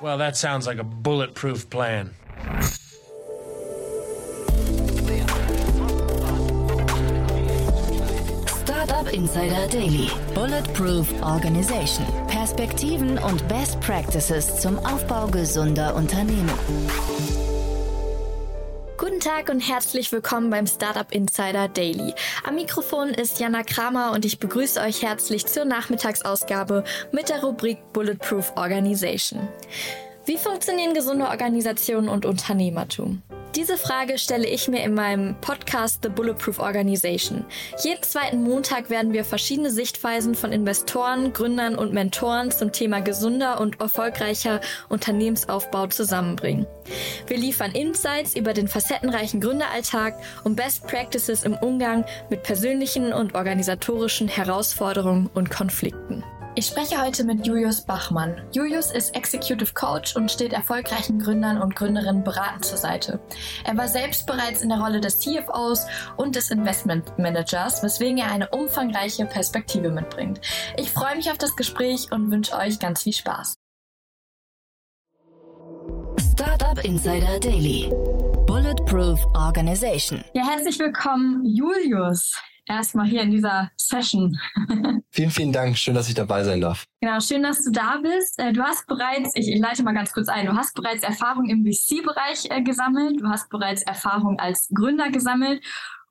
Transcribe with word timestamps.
Well, 0.00 0.18
that 0.18 0.36
sounds 0.36 0.66
like 0.66 0.78
a 0.78 0.84
bulletproof 0.84 1.70
plan. 1.70 2.14
Startup 8.46 9.08
Insider 9.12 9.66
Daily. 9.68 10.10
Bulletproof 10.34 11.10
Organization. 11.22 12.04
Perspektiven 12.28 13.16
und 13.16 13.48
Best 13.48 13.80
Practices 13.80 14.60
zum 14.60 14.78
Aufbau 14.80 15.28
gesunder 15.28 15.94
Unternehmen. 15.94 16.50
Guten 19.26 19.38
Tag 19.38 19.48
und 19.48 19.60
herzlich 19.60 20.12
willkommen 20.12 20.50
beim 20.50 20.68
Startup 20.68 21.10
Insider 21.10 21.66
Daily. 21.66 22.14
Am 22.44 22.54
Mikrofon 22.54 23.08
ist 23.08 23.40
Jana 23.40 23.64
Kramer 23.64 24.12
und 24.12 24.24
ich 24.24 24.38
begrüße 24.38 24.80
euch 24.80 25.02
herzlich 25.02 25.46
zur 25.46 25.64
Nachmittagsausgabe 25.64 26.84
mit 27.10 27.28
der 27.28 27.42
Rubrik 27.42 27.78
Bulletproof 27.92 28.52
Organization. 28.54 29.48
Wie 30.26 30.36
funktionieren 30.36 30.94
gesunde 30.94 31.26
Organisationen 31.26 32.08
und 32.08 32.24
Unternehmertum? 32.24 33.20
Diese 33.56 33.78
Frage 33.78 34.18
stelle 34.18 34.46
ich 34.46 34.68
mir 34.68 34.84
in 34.84 34.92
meinem 34.92 35.34
Podcast 35.40 36.00
The 36.02 36.10
Bulletproof 36.10 36.58
Organization. 36.58 37.42
Jeden 37.82 38.02
zweiten 38.02 38.42
Montag 38.42 38.90
werden 38.90 39.14
wir 39.14 39.24
verschiedene 39.24 39.70
Sichtweisen 39.70 40.34
von 40.34 40.52
Investoren, 40.52 41.32
Gründern 41.32 41.74
und 41.74 41.94
Mentoren 41.94 42.50
zum 42.50 42.70
Thema 42.70 43.00
gesunder 43.00 43.58
und 43.58 43.80
erfolgreicher 43.80 44.60
Unternehmensaufbau 44.90 45.86
zusammenbringen. 45.86 46.66
Wir 47.28 47.38
liefern 47.38 47.72
Insights 47.72 48.36
über 48.36 48.52
den 48.52 48.68
facettenreichen 48.68 49.40
Gründeralltag 49.40 50.16
und 50.44 50.56
Best 50.56 50.86
Practices 50.86 51.42
im 51.42 51.54
Umgang 51.54 52.04
mit 52.28 52.42
persönlichen 52.42 53.14
und 53.14 53.34
organisatorischen 53.34 54.28
Herausforderungen 54.28 55.30
und 55.32 55.48
Konflikten. 55.48 56.22
Ich 56.58 56.68
spreche 56.68 57.02
heute 57.02 57.22
mit 57.22 57.46
Julius 57.46 57.82
Bachmann. 57.82 58.34
Julius 58.50 58.90
ist 58.90 59.14
Executive 59.14 59.74
Coach 59.74 60.16
und 60.16 60.30
steht 60.30 60.54
erfolgreichen 60.54 61.18
Gründern 61.18 61.60
und 61.60 61.76
Gründerinnen 61.76 62.24
beratend 62.24 62.64
zur 62.64 62.78
Seite. 62.78 63.20
Er 63.64 63.76
war 63.76 63.88
selbst 63.88 64.26
bereits 64.26 64.62
in 64.62 64.70
der 64.70 64.80
Rolle 64.80 65.02
des 65.02 65.18
CFOs 65.18 65.86
und 66.16 66.34
des 66.34 66.50
Investment 66.50 67.18
Managers, 67.18 67.82
weswegen 67.82 68.16
er 68.16 68.30
eine 68.30 68.48
umfangreiche 68.48 69.26
Perspektive 69.26 69.90
mitbringt. 69.90 70.40
Ich 70.78 70.90
freue 70.90 71.16
mich 71.16 71.30
auf 71.30 71.36
das 71.36 71.54
Gespräch 71.56 72.10
und 72.10 72.30
wünsche 72.30 72.56
euch 72.56 72.78
ganz 72.78 73.02
viel 73.02 73.12
Spaß. 73.12 73.58
Startup 76.32 76.82
Insider 76.82 77.38
Daily. 77.38 77.90
Bulletproof 78.46 79.22
Organization. 79.34 80.24
Ja, 80.32 80.48
herzlich 80.48 80.78
willkommen, 80.78 81.44
Julius 81.44 82.32
erstmal 82.66 83.06
hier 83.06 83.22
in 83.22 83.30
dieser 83.30 83.70
Session. 83.76 84.38
vielen, 85.10 85.30
vielen 85.30 85.52
Dank. 85.52 85.76
Schön, 85.76 85.94
dass 85.94 86.08
ich 86.08 86.14
dabei 86.14 86.44
sein 86.44 86.60
darf. 86.60 86.84
Genau, 87.00 87.20
schön, 87.20 87.42
dass 87.42 87.64
du 87.64 87.70
da 87.70 87.98
bist. 88.02 88.38
Äh, 88.38 88.52
du 88.52 88.62
hast 88.62 88.86
bereits, 88.86 89.32
ich, 89.34 89.58
leite 89.58 89.82
mal 89.82 89.94
ganz 89.94 90.12
kurz 90.12 90.28
ein, 90.28 90.46
du 90.46 90.54
hast 90.54 90.74
bereits 90.74 91.02
Erfahrung 91.02 91.46
im 91.46 91.64
VC-Bereich 91.64 92.50
äh, 92.50 92.62
gesammelt, 92.62 93.20
du 93.20 93.28
hast 93.28 93.48
bereits 93.48 93.82
Erfahrung 93.82 94.38
als 94.38 94.68
Gründer 94.74 95.10
gesammelt 95.10 95.62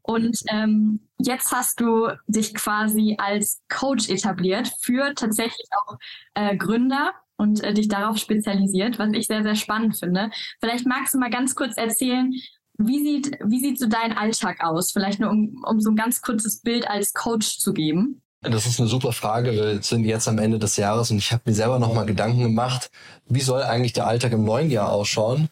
und 0.02 0.40
ähm, 0.50 1.00
jetzt 1.18 1.52
hast 1.52 1.80
du 1.80 2.10
dich 2.28 2.54
quasi 2.54 3.16
als 3.18 3.62
Coach 3.70 4.10
etabliert 4.10 4.72
für 4.82 5.14
tatsächlich 5.16 5.68
auch 5.72 5.98
äh, 6.36 6.56
Gründer 6.56 7.14
und 7.38 7.64
äh, 7.64 7.74
dich 7.74 7.88
darauf 7.88 8.18
spezialisiert, 8.18 9.00
was 9.00 9.12
ich 9.14 9.28
sehr, 9.28 9.44
sehr 9.44 9.56
spannend 9.56 9.98
finde. 9.98 10.30
Vielleicht 10.60 10.86
magst 10.86 11.14
du 11.14 11.18
mal 11.18 11.32
ganz 11.32 11.56
kurz 11.56 11.76
erzählen, 11.76 12.34
wie 12.78 13.04
sieht, 13.04 13.38
wie 13.46 13.60
sieht 13.60 13.80
so 13.80 13.88
dein 13.88 14.14
Alltag 14.14 14.64
aus? 14.64 14.92
Vielleicht 14.92 15.20
nur, 15.20 15.30
um, 15.30 15.64
um 15.68 15.80
so 15.80 15.90
ein 15.90 15.96
ganz 15.96 16.22
kurzes 16.22 16.62
Bild 16.62 16.88
als 16.88 17.14
Coach 17.14 17.60
zu 17.60 17.74
geben. 17.74 18.22
Das 18.42 18.68
ist 18.68 18.80
eine 18.80 18.90
super 18.90 19.12
Frage. 19.12 19.54
Wir 19.54 19.82
sind 19.82 20.06
jetzt 20.06 20.28
am 20.28 20.38
Ende 20.38 20.60
des 20.60 20.78
Jahres 20.78 21.10
und 21.10 21.18
ich 21.18 21.32
habe 21.32 21.44
mir 21.46 21.56
selber 21.56 21.80
nochmal 21.80 22.06
Gedanken 22.06 22.44
gemacht, 22.44 22.92
wie 23.28 23.42
soll 23.42 23.64
eigentlich 23.64 23.94
der 23.94 24.08
Alltag 24.08 24.34
im 24.34 24.44
neuen 24.44 24.70
Jahr 24.70 24.92
ausschauen? 24.92 25.50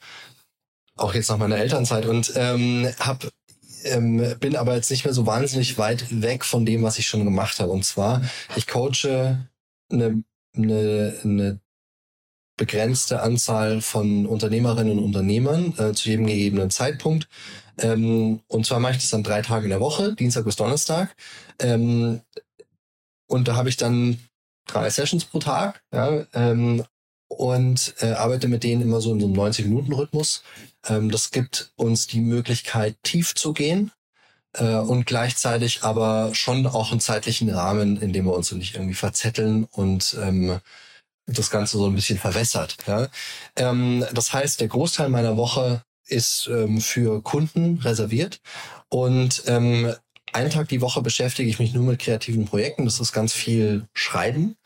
Auch 0.96 1.16
jetzt 1.16 1.30
nach 1.30 1.38
meiner 1.38 1.58
Elternzeit 1.58 2.06
und 2.06 2.34
ähm, 2.36 2.88
hab, 3.00 3.28
ähm, 3.86 4.36
bin 4.40 4.56
aber 4.56 4.76
jetzt 4.76 4.92
nicht 4.92 5.06
mehr 5.06 5.14
so 5.14 5.26
wahnsinnig 5.26 5.78
weit 5.80 6.22
weg 6.22 6.46
von 6.46 6.66
dem, 6.66 6.84
was 6.84 7.00
ich 7.00 7.08
schon 7.08 7.24
gemacht 7.24 7.60
habe. 7.60 7.72
Und 7.72 7.84
zwar, 7.84 8.22
ich 8.56 8.68
coache 8.68 9.40
eine, 9.92 10.24
eine, 10.56 11.16
eine 11.24 11.60
begrenzte 12.58 13.22
Anzahl 13.22 13.82
von 13.82 14.26
Unternehmerinnen 14.26 15.00
und 15.00 15.04
Unternehmern 15.04 15.74
äh, 15.78 15.94
zu 15.94 16.10
jedem 16.10 16.28
gegebenen 16.28 16.70
Zeitpunkt. 16.70 17.28
Ähm, 17.80 18.42
und 18.48 18.66
zwar 18.66 18.80
mache 18.80 18.94
ich 18.94 19.00
das 19.00 19.10
dann 19.10 19.24
drei 19.24 19.42
Tage 19.42 19.66
in 19.66 19.72
der 19.72 19.80
Woche, 19.80 20.14
Dienstag 20.14 20.46
bis 20.46 20.56
Donnerstag. 20.56 21.16
Ähm, 21.60 22.22
und 23.28 23.48
da 23.48 23.56
habe 23.56 23.70
ich 23.70 23.78
dann 23.78 24.20
drei 24.68 24.90
Sessions 24.90 25.26
pro 25.26 25.40
Tag 25.40 25.82
ja, 25.92 26.26
ähm, 26.34 26.84
und 27.28 27.96
äh, 28.00 28.12
arbeite 28.12 28.48
mit 28.48 28.64
denen 28.64 28.84
immer 28.84 29.02
so 29.02 29.12
in 29.12 29.20
so 29.20 29.26
einem 29.26 29.36
90-Minuten-Rhythmus. 29.36 30.44
Ähm, 30.88 31.10
das 31.10 31.32
gibt 31.32 31.72
uns 31.76 32.08
die 32.08 32.22
Möglichkeit, 32.22 32.96
tief 33.02 33.34
zu 33.34 33.54
gehen 33.54 33.92
äh, 34.54 34.76
und 34.76 35.06
gleichzeitig 35.06 35.84
aber 35.84 36.36
schon 36.36 36.68
auch 36.68 36.92
einen 36.92 37.00
zeitlichen 37.00 37.50
Rahmen, 37.50 38.00
in 38.00 38.14
dem 38.14 38.26
wir 38.26 38.34
uns 38.36 38.52
nicht 38.52 38.76
irgendwie 38.76 38.94
verzetteln 38.94 39.66
und 39.72 40.16
ähm, 40.22 40.60
das 41.26 41.50
Ganze 41.50 41.78
so 41.78 41.88
ein 41.88 41.96
bisschen 41.96 42.20
verwässert. 42.20 42.78
Ja? 42.88 43.10
Ähm, 43.56 44.06
das 44.14 44.34
heißt, 44.34 44.60
der 44.60 44.68
Großteil 44.68 45.10
meiner 45.10 45.38
Woche 45.38 45.84
ist 46.08 46.50
ähm, 46.52 46.82
für 46.82 47.22
Kunden 47.22 47.80
reserviert 47.80 48.42
und 48.90 49.44
ähm, 49.48 49.94
einen 50.34 50.50
Tag 50.50 50.68
die 50.68 50.82
Woche 50.82 51.02
beschäftige 51.02 51.50
ich 51.50 51.60
mich 51.60 51.74
nur 51.74 51.84
mit 51.84 52.00
kreativen 52.00 52.46
Projekten. 52.46 52.86
Das 52.86 53.00
ist 53.00 53.14
ganz 53.14 53.34
viel 53.34 53.88
Schreiben. 53.94 54.58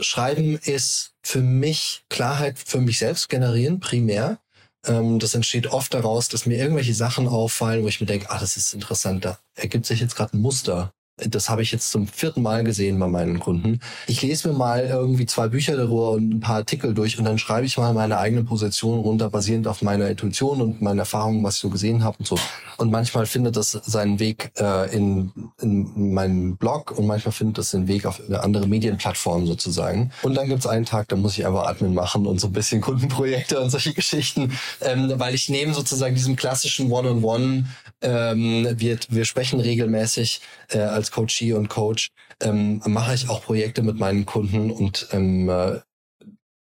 Schreiben 0.00 0.58
ist 0.58 1.12
für 1.22 1.40
mich 1.40 2.04
Klarheit 2.08 2.58
für 2.58 2.80
mich 2.80 2.98
selbst 2.98 3.28
generieren, 3.28 3.80
primär. 3.80 4.38
Ähm, 4.84 5.18
das 5.18 5.34
entsteht 5.34 5.68
oft 5.68 5.94
daraus, 5.94 6.28
dass 6.28 6.46
mir 6.46 6.58
irgendwelche 6.58 6.94
Sachen 6.94 7.28
auffallen, 7.28 7.82
wo 7.82 7.88
ich 7.88 8.00
mir 8.00 8.06
denke, 8.06 8.30
ah, 8.30 8.38
das 8.38 8.56
ist 8.56 8.74
interessant, 8.74 9.24
da 9.24 9.38
ergibt 9.54 9.86
sich 9.86 10.00
jetzt 10.00 10.16
gerade 10.16 10.36
ein 10.36 10.40
Muster 10.40 10.92
das 11.26 11.50
habe 11.50 11.62
ich 11.62 11.72
jetzt 11.72 11.90
zum 11.90 12.06
vierten 12.06 12.42
Mal 12.42 12.64
gesehen 12.64 12.98
bei 12.98 13.08
meinen 13.08 13.40
Kunden. 13.40 13.80
Ich 14.06 14.22
lese 14.22 14.48
mir 14.48 14.54
mal 14.54 14.84
irgendwie 14.84 15.26
zwei 15.26 15.48
Bücher 15.48 15.76
darüber 15.76 16.12
und 16.12 16.30
ein 16.30 16.40
paar 16.40 16.56
Artikel 16.56 16.94
durch 16.94 17.18
und 17.18 17.24
dann 17.24 17.38
schreibe 17.38 17.66
ich 17.66 17.76
mal 17.78 17.92
meine 17.92 18.18
eigene 18.18 18.44
Position 18.44 19.00
runter, 19.00 19.30
basierend 19.30 19.66
auf 19.66 19.82
meiner 19.82 20.08
Intuition 20.08 20.60
und 20.60 20.80
meinen 20.80 20.98
Erfahrungen, 20.98 21.42
was 21.42 21.56
ich 21.56 21.60
so 21.60 21.70
gesehen 21.70 22.04
habe 22.04 22.16
und 22.18 22.26
so. 22.26 22.38
Und 22.76 22.90
manchmal 22.90 23.26
findet 23.26 23.56
das 23.56 23.72
seinen 23.72 24.20
Weg 24.20 24.52
äh, 24.58 24.94
in, 24.94 25.32
in 25.60 26.14
meinen 26.14 26.56
Blog 26.56 26.92
und 26.96 27.06
manchmal 27.06 27.32
findet 27.32 27.58
das 27.58 27.72
den 27.72 27.88
Weg 27.88 28.06
auf 28.06 28.20
eine 28.26 28.42
andere 28.42 28.68
Medienplattform 28.68 29.46
sozusagen. 29.46 30.12
Und 30.22 30.34
dann 30.34 30.48
gibt's 30.48 30.66
einen 30.66 30.84
Tag, 30.84 31.08
da 31.08 31.16
muss 31.16 31.36
ich 31.36 31.46
einfach 31.46 31.66
Admin 31.66 31.94
machen 31.94 32.26
und 32.26 32.40
so 32.40 32.46
ein 32.46 32.52
bisschen 32.52 32.80
Kundenprojekte 32.80 33.60
und 33.60 33.70
solche 33.70 33.92
Geschichten, 33.92 34.52
ähm, 34.80 35.12
weil 35.16 35.34
ich 35.34 35.48
nehme 35.48 35.74
sozusagen 35.74 36.14
diesen 36.14 36.36
klassischen 36.36 36.90
One-on-One, 36.92 37.66
ähm, 38.00 38.68
wir, 38.78 38.98
wir 39.08 39.24
sprechen 39.24 39.58
regelmäßig 39.58 40.40
äh, 40.68 40.78
als 40.78 41.07
als 41.08 41.10
Coachee 41.10 41.52
und 41.54 41.68
Coach 41.68 42.10
ähm, 42.40 42.82
mache 42.86 43.14
ich 43.14 43.28
auch 43.28 43.42
Projekte 43.42 43.82
mit 43.82 43.98
meinen 43.98 44.26
Kunden 44.26 44.70
und 44.70 45.08
ähm, 45.12 45.48
äh, 45.48 45.80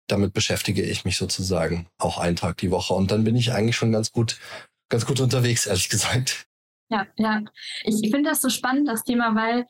damit 0.08 0.34
beschäftige 0.34 0.84
ich 0.84 1.04
mich 1.04 1.18
sozusagen 1.18 1.88
auch 1.98 2.20
einen 2.20 2.36
Tag 2.36 2.58
die 2.58 2.70
Woche. 2.70 2.94
Und 2.94 3.10
dann 3.10 3.24
bin 3.24 3.36
ich 3.36 3.52
eigentlich 3.54 3.76
schon 3.76 3.92
ganz 3.92 4.12
gut, 4.12 4.38
ganz 4.90 5.06
gut 5.06 5.20
unterwegs, 5.20 5.66
ehrlich 5.66 5.90
gesagt. 5.90 6.46
Ja, 6.90 7.08
ja. 7.18 7.42
Ich, 7.84 7.96
ich 8.04 8.12
finde 8.12 8.30
das 8.30 8.42
so 8.42 8.50
spannend, 8.50 8.88
das 8.88 9.04
Thema, 9.04 9.34
weil 9.34 9.66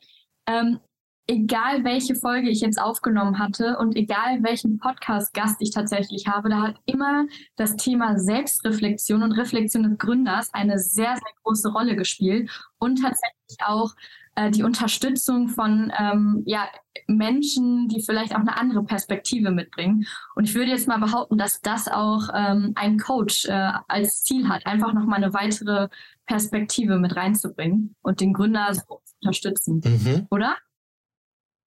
ähm, 0.46 0.80
egal 1.26 1.82
welche 1.82 2.14
Folge 2.14 2.50
ich 2.50 2.60
jetzt 2.60 2.78
aufgenommen 2.78 3.38
hatte 3.38 3.78
und 3.78 3.96
egal 3.96 4.42
welchen 4.42 4.78
Podcast-Gast 4.78 5.56
ich 5.60 5.70
tatsächlich 5.70 6.26
habe, 6.26 6.50
da 6.50 6.60
hat 6.60 6.76
immer 6.84 7.26
das 7.56 7.76
Thema 7.76 8.18
Selbstreflexion 8.18 9.22
und 9.22 9.32
Reflexion 9.32 9.84
des 9.84 9.96
Gründers 9.96 10.52
eine 10.52 10.78
sehr, 10.78 11.14
sehr 11.14 11.32
große 11.42 11.70
Rolle 11.72 11.96
gespielt 11.96 12.50
und 12.78 12.96
tatsächlich 13.00 13.56
auch 13.64 13.94
äh, 14.36 14.50
die 14.50 14.62
Unterstützung 14.62 15.48
von 15.48 15.92
ähm, 15.98 16.42
ja, 16.46 16.68
Menschen, 17.06 17.88
die 17.88 18.02
vielleicht 18.02 18.34
auch 18.34 18.40
eine 18.40 18.56
andere 18.56 18.84
Perspektive 18.84 19.50
mitbringen. 19.50 20.06
Und 20.34 20.44
ich 20.44 20.54
würde 20.54 20.70
jetzt 20.70 20.86
mal 20.86 20.98
behaupten, 20.98 21.38
dass 21.38 21.60
das 21.62 21.88
auch 21.88 22.28
ähm, 22.34 22.72
ein 22.74 22.98
Coach 22.98 23.46
äh, 23.46 23.72
als 23.88 24.22
Ziel 24.22 24.48
hat, 24.48 24.66
einfach 24.66 24.92
nochmal 24.92 25.22
eine 25.22 25.32
weitere 25.32 25.88
Perspektive 26.26 26.98
mit 26.98 27.16
reinzubringen 27.16 27.96
und 28.02 28.20
den 28.20 28.32
Gründer 28.32 28.74
so 28.74 29.00
zu 29.04 29.14
unterstützen. 29.22 29.80
Mhm. 29.84 30.26
Oder? 30.30 30.56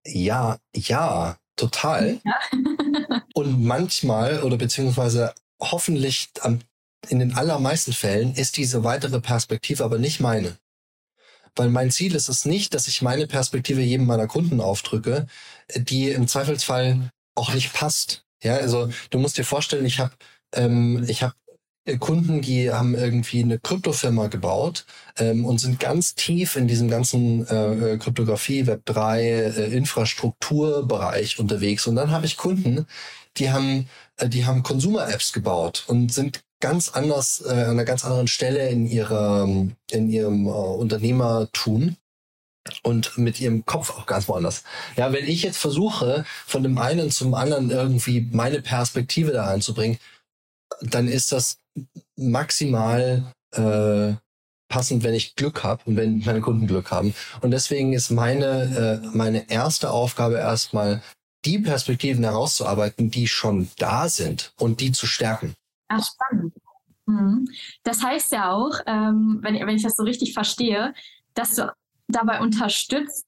Ja, 0.06 0.58
ja, 0.76 1.38
total. 1.56 2.22
Ja. 2.24 2.40
und 3.34 3.64
manchmal 3.64 4.44
oder 4.44 4.58
beziehungsweise 4.58 5.34
hoffentlich 5.60 6.30
am, 6.42 6.60
in 7.08 7.20
den 7.20 7.34
allermeisten 7.34 7.94
Fällen 7.94 8.34
ist 8.34 8.58
diese 8.58 8.84
weitere 8.84 9.20
Perspektive 9.20 9.84
aber 9.84 9.98
nicht 9.98 10.20
meine. 10.20 10.58
Weil 11.56 11.70
mein 11.70 11.92
Ziel 11.92 12.16
ist 12.16 12.30
es 12.30 12.46
nicht, 12.46 12.74
dass 12.74 12.88
ich 12.88 13.02
meine 13.02 13.28
Perspektive 13.28 13.82
jedem 13.82 14.06
meiner 14.06 14.28
Kunden 14.28 14.62
aufdrücke, 14.62 15.28
die 15.76 16.10
im 16.10 16.28
Zweifelsfall 16.28 17.12
auch 17.36 17.54
nicht 17.54 17.74
passt. 17.74 18.26
Ja, 18.44 18.56
also 18.56 18.90
du 19.10 19.20
musst 19.20 19.38
dir 19.38 19.44
vorstellen, 19.44 19.86
ich 19.86 20.00
habe 20.00 20.14
ähm, 20.54 21.06
ich 21.08 21.24
habe 21.24 21.34
Kunden, 21.98 22.42
die 22.42 22.72
haben 22.72 22.94
irgendwie 22.94 23.42
eine 23.42 23.58
Kryptofirma 23.58 24.28
gebaut 24.28 24.86
ähm, 25.18 25.46
und 25.46 25.60
sind 25.60 25.80
ganz 25.80 26.14
tief 26.14 26.56
in 26.56 26.68
diesem 26.68 26.90
ganzen 26.90 27.48
äh, 27.48 27.98
Kryptographie, 27.98 28.64
Web3, 28.64 29.20
äh, 29.20 29.76
Infrastrukturbereich 29.76 31.40
unterwegs. 31.40 31.88
Und 31.88 31.96
dann 31.96 32.12
habe 32.12 32.28
ich 32.28 32.38
Kunden, 32.38 32.86
die 33.38 33.52
haben, 33.52 33.88
äh, 34.18 34.30
die 34.30 34.46
haben 34.46 34.62
Consumer-Apps 34.62 35.34
gebaut 35.34 35.86
und 35.88 36.14
sind 36.14 36.42
ganz 36.60 36.90
anders, 36.90 37.44
äh, 37.46 37.50
an 37.50 37.72
einer 37.72 37.86
ganz 37.86 38.06
anderen 38.06 38.28
Stelle 38.28 38.70
in 38.70 38.86
ihrer, 38.86 39.48
in 39.92 40.10
ihrem 40.10 40.46
äh, 40.46 40.50
Unternehmertum 40.50 41.96
und 42.84 43.18
mit 43.18 43.40
ihrem 43.40 43.66
Kopf 43.66 43.92
auch 43.92 44.06
ganz 44.06 44.28
woanders. 44.28 44.64
Ja, 44.96 45.12
wenn 45.14 45.26
ich 45.26 45.44
jetzt 45.44 45.58
versuche, 45.58 46.26
von 46.46 46.64
dem 46.64 46.78
einen 46.78 47.12
zum 47.12 47.34
anderen 47.34 47.72
irgendwie 47.72 48.30
meine 48.32 48.62
Perspektive 48.62 49.32
da 49.32 49.46
reinzubringen, 49.46 49.98
dann 50.82 51.08
ist 51.08 51.32
das 51.32 51.58
maximal 52.16 53.32
äh, 53.56 54.14
passend, 54.70 55.04
wenn 55.04 55.14
ich 55.14 55.36
Glück 55.36 55.64
habe 55.64 55.82
und 55.86 55.96
wenn 55.96 56.20
meine 56.20 56.42
Kunden 56.42 56.68
Glück 56.68 56.92
haben. 56.92 57.16
Und 57.42 57.52
deswegen 57.52 57.94
ist 57.94 58.12
meine, 58.12 59.02
äh, 59.04 59.08
meine 59.18 59.50
erste 59.50 59.92
Aufgabe 59.92 60.38
erstmal, 60.38 61.02
die 61.46 61.60
Perspektiven 61.60 62.24
herauszuarbeiten, 62.24 63.12
die 63.12 63.28
schon 63.28 63.70
da 63.78 64.10
sind 64.10 64.54
und 64.58 64.82
die 64.82 64.92
zu 64.92 65.08
stärken. 65.08 65.56
Ach, 65.90 66.04
spannend. 66.04 66.54
Mhm. 67.06 67.46
Das 67.84 68.04
heißt 68.04 68.32
ja 68.32 68.52
auch, 68.52 68.80
ähm, 68.86 69.40
wenn, 69.42 69.56
wenn 69.56 69.76
ich 69.76 69.84
das 69.84 69.96
so 69.96 70.04
richtig 70.04 70.34
verstehe, 70.34 70.94
dass 71.34 71.56
du 71.56 71.72
dabei 72.08 72.40
unterstützt, 72.40 73.26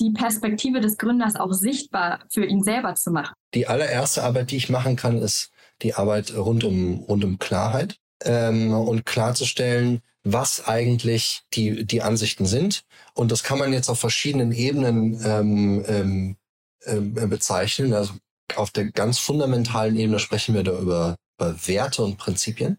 die 0.00 0.10
Perspektive 0.10 0.80
des 0.80 0.96
Gründers 0.98 1.36
auch 1.36 1.52
sichtbar 1.52 2.20
für 2.32 2.44
ihn 2.44 2.62
selber 2.62 2.94
zu 2.94 3.10
machen. 3.10 3.34
Die 3.54 3.68
allererste 3.68 4.24
Arbeit, 4.24 4.50
die 4.50 4.56
ich 4.56 4.68
machen 4.68 4.96
kann, 4.96 5.18
ist 5.18 5.50
die 5.82 5.94
Arbeit 5.94 6.34
rund 6.34 6.64
um, 6.64 7.00
rund 7.00 7.24
um 7.24 7.38
Klarheit 7.38 7.98
ähm, 8.24 8.72
und 8.72 9.06
klarzustellen, 9.06 10.00
was 10.24 10.66
eigentlich 10.66 11.42
die, 11.52 11.84
die 11.84 12.02
Ansichten 12.02 12.46
sind. 12.46 12.84
Und 13.14 13.32
das 13.32 13.42
kann 13.42 13.58
man 13.58 13.72
jetzt 13.72 13.88
auf 13.88 13.98
verschiedenen 13.98 14.52
Ebenen 14.52 15.20
ähm, 15.24 15.84
ähm, 15.86 16.36
äh, 16.80 17.26
bezeichnen. 17.26 17.92
Also 17.92 18.14
auf 18.56 18.70
der 18.70 18.90
ganz 18.92 19.18
fundamentalen 19.18 19.96
Ebene 19.96 20.18
sprechen 20.18 20.54
wir 20.54 20.62
da 20.62 20.78
über, 20.78 21.16
über 21.42 21.66
Werte 21.66 22.02
und 22.02 22.18
Prinzipien. 22.18 22.78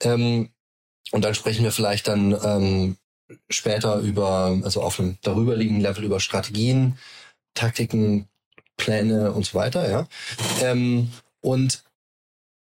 Ähm, 0.00 0.50
und 1.10 1.24
dann 1.24 1.34
sprechen 1.34 1.64
wir 1.64 1.72
vielleicht 1.72 2.08
dann 2.08 2.36
ähm, 2.42 2.96
später 3.48 3.96
über, 3.98 4.58
also 4.62 4.82
auf 4.82 4.98
einem 4.98 5.18
darüberliegenden 5.22 5.82
Level 5.82 6.04
über 6.04 6.20
Strategien, 6.20 6.98
Taktiken, 7.54 8.28
Pläne 8.76 9.32
und 9.32 9.44
so 9.44 9.54
weiter, 9.54 9.90
ja. 9.90 10.06
Ähm, 10.62 11.12
und 11.40 11.82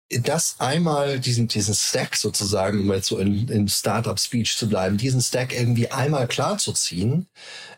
das 0.10 0.56
einmal, 0.60 1.20
diesen, 1.20 1.48
diesen 1.48 1.76
Stack 1.76 2.16
sozusagen, 2.16 2.80
um 2.80 2.92
jetzt 2.94 3.08
so 3.08 3.20
in, 3.20 3.48
in 3.48 3.68
Startup-Speech 3.68 4.58
zu 4.58 4.68
bleiben, 4.68 4.98
diesen 4.98 5.22
Stack 5.22 5.54
irgendwie 5.54 5.92
einmal 5.92 6.28
klar 6.28 6.58
zu 6.58 6.74
ziehen, 6.74 7.28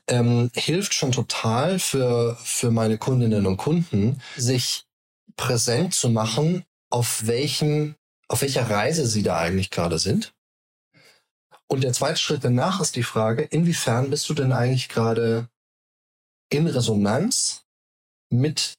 ähm, 0.07 0.49
hilft 0.53 0.93
schon 0.93 1.11
total 1.11 1.77
für, 1.77 2.37
für 2.41 2.71
meine 2.71 2.97
Kundinnen 2.97 3.45
und 3.45 3.57
Kunden, 3.57 4.21
sich 4.37 4.85
präsent 5.35 5.93
zu 5.93 6.09
machen, 6.09 6.63
auf 6.91 7.25
welchem, 7.27 7.95
auf 8.27 8.41
welcher 8.41 8.69
Reise 8.69 9.07
sie 9.07 9.23
da 9.23 9.37
eigentlich 9.37 9.71
gerade 9.71 9.97
sind. 9.97 10.33
Und 11.67 11.83
der 11.83 11.93
zweite 11.93 12.19
Schritt 12.19 12.43
danach 12.43 12.81
ist 12.81 12.95
die 12.97 13.03
Frage, 13.03 13.43
inwiefern 13.43 14.09
bist 14.09 14.27
du 14.29 14.33
denn 14.33 14.51
eigentlich 14.51 14.89
gerade 14.89 15.47
in 16.49 16.67
Resonanz 16.67 17.63
mit 18.29 18.73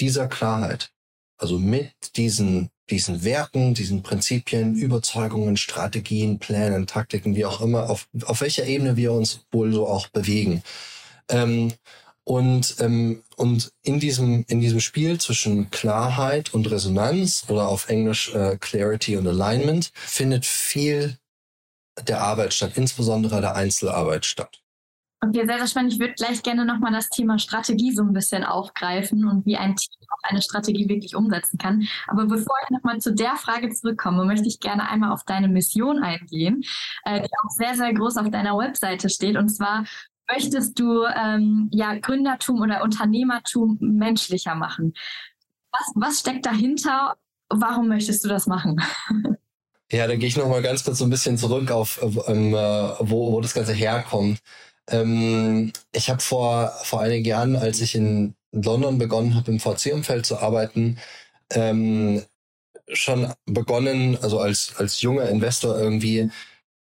dieser 0.00 0.26
Klarheit? 0.26 0.90
Also 1.36 1.58
mit 1.58 1.92
diesen, 2.16 2.70
diesen 2.88 3.24
Werten, 3.24 3.74
diesen 3.74 4.02
Prinzipien, 4.02 4.74
Überzeugungen, 4.74 5.56
Strategien, 5.56 6.38
Plänen, 6.38 6.86
Taktiken, 6.86 7.34
wie 7.34 7.44
auch 7.44 7.60
immer, 7.60 7.90
auf, 7.90 8.08
auf 8.24 8.40
welcher 8.40 8.64
Ebene 8.64 8.96
wir 8.96 9.12
uns 9.12 9.46
wohl 9.50 9.72
so 9.72 9.86
auch 9.86 10.08
bewegen. 10.08 10.62
Ähm, 11.28 11.72
und, 12.24 12.76
ähm, 12.80 13.22
und 13.36 13.72
in 13.82 13.98
diesem, 13.98 14.44
in 14.48 14.60
diesem 14.60 14.80
Spiel 14.80 15.18
zwischen 15.18 15.70
Klarheit 15.70 16.54
und 16.54 16.70
Resonanz 16.70 17.44
oder 17.48 17.68
auf 17.68 17.88
Englisch 17.88 18.34
äh, 18.34 18.56
Clarity 18.58 19.16
und 19.16 19.26
Alignment 19.26 19.90
findet 19.94 20.46
viel 20.46 21.18
der 22.06 22.22
Arbeit 22.22 22.54
statt, 22.54 22.72
insbesondere 22.76 23.40
der 23.40 23.56
Einzelarbeit 23.56 24.24
statt. 24.24 24.60
Okay, 25.22 25.44
sehr, 25.44 25.58
sehr 25.58 25.66
spannend. 25.66 25.92
Ich 25.92 26.00
würde 26.00 26.14
gleich 26.14 26.42
gerne 26.42 26.64
nochmal 26.64 26.92
das 26.92 27.10
Thema 27.10 27.38
Strategie 27.38 27.92
so 27.92 28.02
ein 28.02 28.14
bisschen 28.14 28.42
aufgreifen 28.42 29.28
und 29.28 29.44
wie 29.44 29.56
ein 29.56 29.76
Team 29.76 29.90
auch 30.08 30.30
eine 30.30 30.40
Strategie 30.40 30.88
wirklich 30.88 31.14
umsetzen 31.14 31.58
kann. 31.58 31.86
Aber 32.06 32.24
bevor 32.24 32.56
ich 32.64 32.70
nochmal 32.70 33.00
zu 33.00 33.14
der 33.14 33.36
Frage 33.36 33.68
zurückkomme, 33.68 34.24
möchte 34.24 34.48
ich 34.48 34.60
gerne 34.60 34.88
einmal 34.88 35.12
auf 35.12 35.24
deine 35.24 35.48
Mission 35.48 36.02
eingehen, 36.02 36.62
äh, 37.04 37.20
die 37.20 37.28
auch 37.44 37.50
sehr, 37.50 37.74
sehr 37.74 37.92
groß 37.92 38.16
auf 38.16 38.30
deiner 38.30 38.56
Webseite 38.56 39.10
steht. 39.10 39.36
Und 39.36 39.50
zwar 39.50 39.84
möchtest 40.32 40.78
du 40.78 41.04
ähm, 41.04 41.68
ja 41.72 41.94
Gründertum 41.94 42.60
oder 42.60 42.82
Unternehmertum 42.82 43.78
menschlicher 43.80 44.54
machen. 44.54 44.94
Was, 45.72 45.92
was 45.94 46.20
steckt 46.20 46.46
dahinter? 46.46 47.16
Warum 47.48 47.88
möchtest 47.88 48.24
du 48.24 48.28
das 48.28 48.46
machen? 48.46 48.80
Ja, 49.92 50.06
da 50.06 50.14
gehe 50.14 50.28
ich 50.28 50.36
nochmal 50.36 50.62
ganz 50.62 50.84
kurz 50.84 50.98
so 50.98 51.04
ein 51.04 51.10
bisschen 51.10 51.36
zurück 51.36 51.72
auf, 51.72 52.00
ähm, 52.28 52.54
äh, 52.54 52.90
wo, 53.00 53.32
wo 53.32 53.40
das 53.40 53.54
Ganze 53.54 53.72
herkommt. 53.72 54.38
Ähm, 54.88 55.72
ich 55.92 56.08
habe 56.08 56.20
vor, 56.20 56.72
vor 56.84 57.00
einigen 57.00 57.24
Jahren, 57.24 57.56
als 57.56 57.80
ich 57.80 57.96
in 57.96 58.34
London 58.52 58.98
begonnen 58.98 59.34
habe, 59.34 59.50
im 59.50 59.58
VC-Umfeld 59.58 60.26
zu 60.26 60.38
arbeiten, 60.38 60.98
ähm, 61.50 62.22
schon 62.92 63.32
begonnen, 63.46 64.16
also 64.22 64.38
als, 64.38 64.74
als 64.76 65.02
junger 65.02 65.28
Investor 65.28 65.76
irgendwie, 65.76 66.30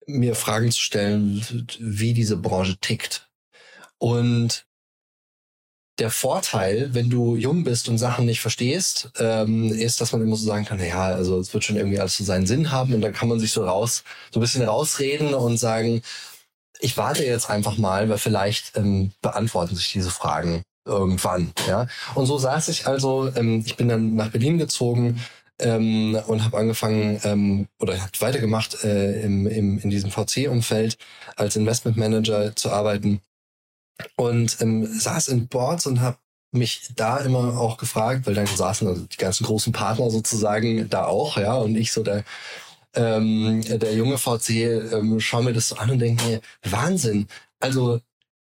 mir 0.07 0.35
Fragen 0.35 0.71
zu 0.71 0.81
stellen, 0.81 1.67
wie 1.79 2.15
diese 2.15 2.37
Branche 2.37 2.77
tickt. 2.79 3.29
Und 3.99 4.67
der 5.99 6.11
Vorteil, 6.11 6.95
wenn 6.95 7.11
du 7.11 7.37
jung 7.37 7.65
bist 7.65 7.89
und 7.89 7.99
Sachen 7.99 8.25
nicht 8.25 8.41
verstehst, 8.41 9.11
ähm, 9.19 9.71
ist, 9.71 10.01
dass 10.01 10.13
man 10.13 10.23
immer 10.23 10.37
so 10.37 10.47
sagen 10.47 10.65
kann, 10.65 10.79
na 10.79 10.87
ja, 10.87 11.05
also 11.07 11.39
es 11.39 11.53
wird 11.53 11.65
schon 11.65 11.77
irgendwie 11.77 12.01
alles 12.01 12.17
so 12.17 12.25
seinen 12.25 12.47
Sinn 12.47 12.71
haben 12.71 12.95
und 12.95 13.03
dann 13.03 13.13
kann 13.13 13.29
man 13.29 13.39
sich 13.39 13.53
so 13.53 13.65
raus, 13.65 14.03
so 14.33 14.41
ein 14.41 14.43
bisschen 14.43 14.65
rausreden 14.65 15.35
und 15.35 15.59
sagen, 15.59 16.03
ich 16.81 16.97
warte 16.97 17.25
jetzt 17.25 17.51
einfach 17.51 17.77
mal, 17.79 18.09
weil 18.09 18.19
vielleicht 18.19 18.77
ähm, 18.77 19.13
beantworten 19.21 19.77
sich 19.77 19.93
diese 19.93 20.11
Fragen 20.11 20.63
irgendwann. 20.85 21.53
Ja, 21.69 21.87
und 22.15 22.27
so 22.27 22.39
saß 22.39 22.69
ich 22.69 22.87
also. 22.87 23.31
Ähm, 23.37 23.63
ich 23.65 23.77
bin 23.77 23.89
dann 23.89 24.17
nach 24.17 24.31
Berlin 24.31 24.59
gezogen 24.59 25.21
ähm, 25.63 26.19
und 26.27 26.45
habe 26.45 26.59
angefangen 26.59 27.21
ähm, 27.25 27.69
oder 27.81 28.01
habe 28.01 28.13
weitergemacht 28.21 28.85
äh, 28.85 29.23
im, 29.23 29.47
im, 29.47 29.79
in 29.79 29.91
diesem 29.91 30.11
VC-Umfeld 30.11 30.99
als 31.37 31.57
Investment 31.57 31.97
Manager 31.97 32.55
zu 32.55 32.71
arbeiten 32.71 33.21
und 34.17 34.61
ähm, 34.61 34.87
saß 34.87 35.29
in 35.29 35.49
Boards 35.49 35.87
und 35.87 36.01
habe 36.01 36.19
mich 36.53 36.91
da 36.97 37.19
immer 37.19 37.59
auch 37.59 37.79
gefragt, 37.79 38.27
weil 38.27 38.35
dann 38.35 38.47
saßen 38.47 38.87
also 38.87 39.07
die 39.07 39.17
ganzen 39.17 39.45
großen 39.47 39.73
Partner 39.73 40.11
sozusagen 40.11 40.89
da 40.91 41.07
auch, 41.07 41.39
ja, 41.39 41.55
und 41.55 41.77
ich 41.77 41.93
so 41.93 42.03
der 42.03 42.25
ähm, 42.95 43.63
der 43.67 43.95
junge 43.95 44.19
VC, 44.19 44.51
ähm, 44.93 45.19
schau 45.19 45.43
mir 45.43 45.55
das 45.55 45.69
so 45.69 45.77
an 45.77 45.91
und 45.91 45.99
denke 45.99 46.25
mir, 46.25 46.41
Wahnsinn. 46.63 47.27
Also 47.61 48.01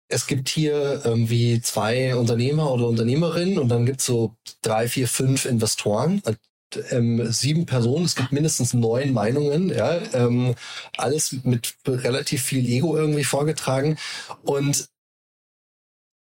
es 0.09 0.26
gibt 0.26 0.49
hier 0.49 1.02
irgendwie 1.04 1.61
zwei 1.62 2.14
Unternehmer 2.16 2.71
oder 2.73 2.87
Unternehmerinnen 2.88 3.59
und 3.59 3.69
dann 3.69 3.87
gibt's 3.87 4.07
so 4.07 4.35
drei, 4.62 4.88
vier, 4.88 5.09
fünf 5.09 5.45
Investoren. 5.47 6.23
Ähm, 6.91 7.31
sieben 7.31 7.67
Personen, 7.67 8.05
es 8.05 8.17
gibt 8.17 8.33
mindestens 8.33 8.75
neun 8.75 9.12
Meinungen, 9.12 9.69
ja, 9.69 10.00
ähm, 10.14 10.55
alles 10.97 11.37
mit 11.45 11.75
relativ 11.87 12.43
viel 12.43 12.67
Ego 12.67 12.97
irgendwie 12.97 13.25
vorgetragen. 13.25 13.99
Und 14.43 14.88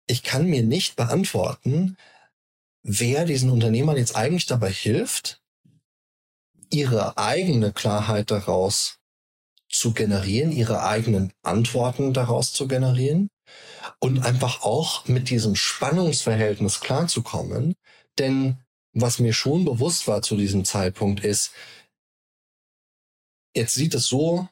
ich 0.08 0.24
kann 0.24 0.48
mir 0.48 0.64
nicht 0.64 0.96
beantworten, 0.96 1.98
wer 2.84 3.26
diesen 3.26 3.50
Unternehmern 3.50 3.98
jetzt 3.98 4.16
eigentlich 4.16 4.46
dabei 4.46 4.72
hilft, 4.72 5.42
ihre 6.70 7.18
eigene 7.18 7.72
Klarheit 7.74 8.32
daraus 8.32 9.00
zu 9.70 9.94
generieren, 9.94 10.52
ihre 10.52 10.84
eigenen 10.84 11.34
Antworten 11.44 12.14
daraus 12.14 12.54
zu 12.54 12.68
generieren 12.68 13.30
und 14.00 14.26
einfach 14.26 14.64
auch 14.64 15.08
mit 15.08 15.30
diesem 15.30 15.56
Spannungsverhältnis 15.56 16.80
klarzukommen. 16.80 17.76
Denn 18.18 18.58
was 18.94 19.20
mir 19.20 19.34
schon 19.34 19.66
bewusst 19.66 20.08
war 20.08 20.22
zu 20.22 20.36
diesem 20.36 20.66
Zeitpunkt 20.66 21.24
ist, 21.24 21.52
jetzt 23.56 23.74
sieht 23.74 23.94
es 23.94 24.08
so 24.08 24.48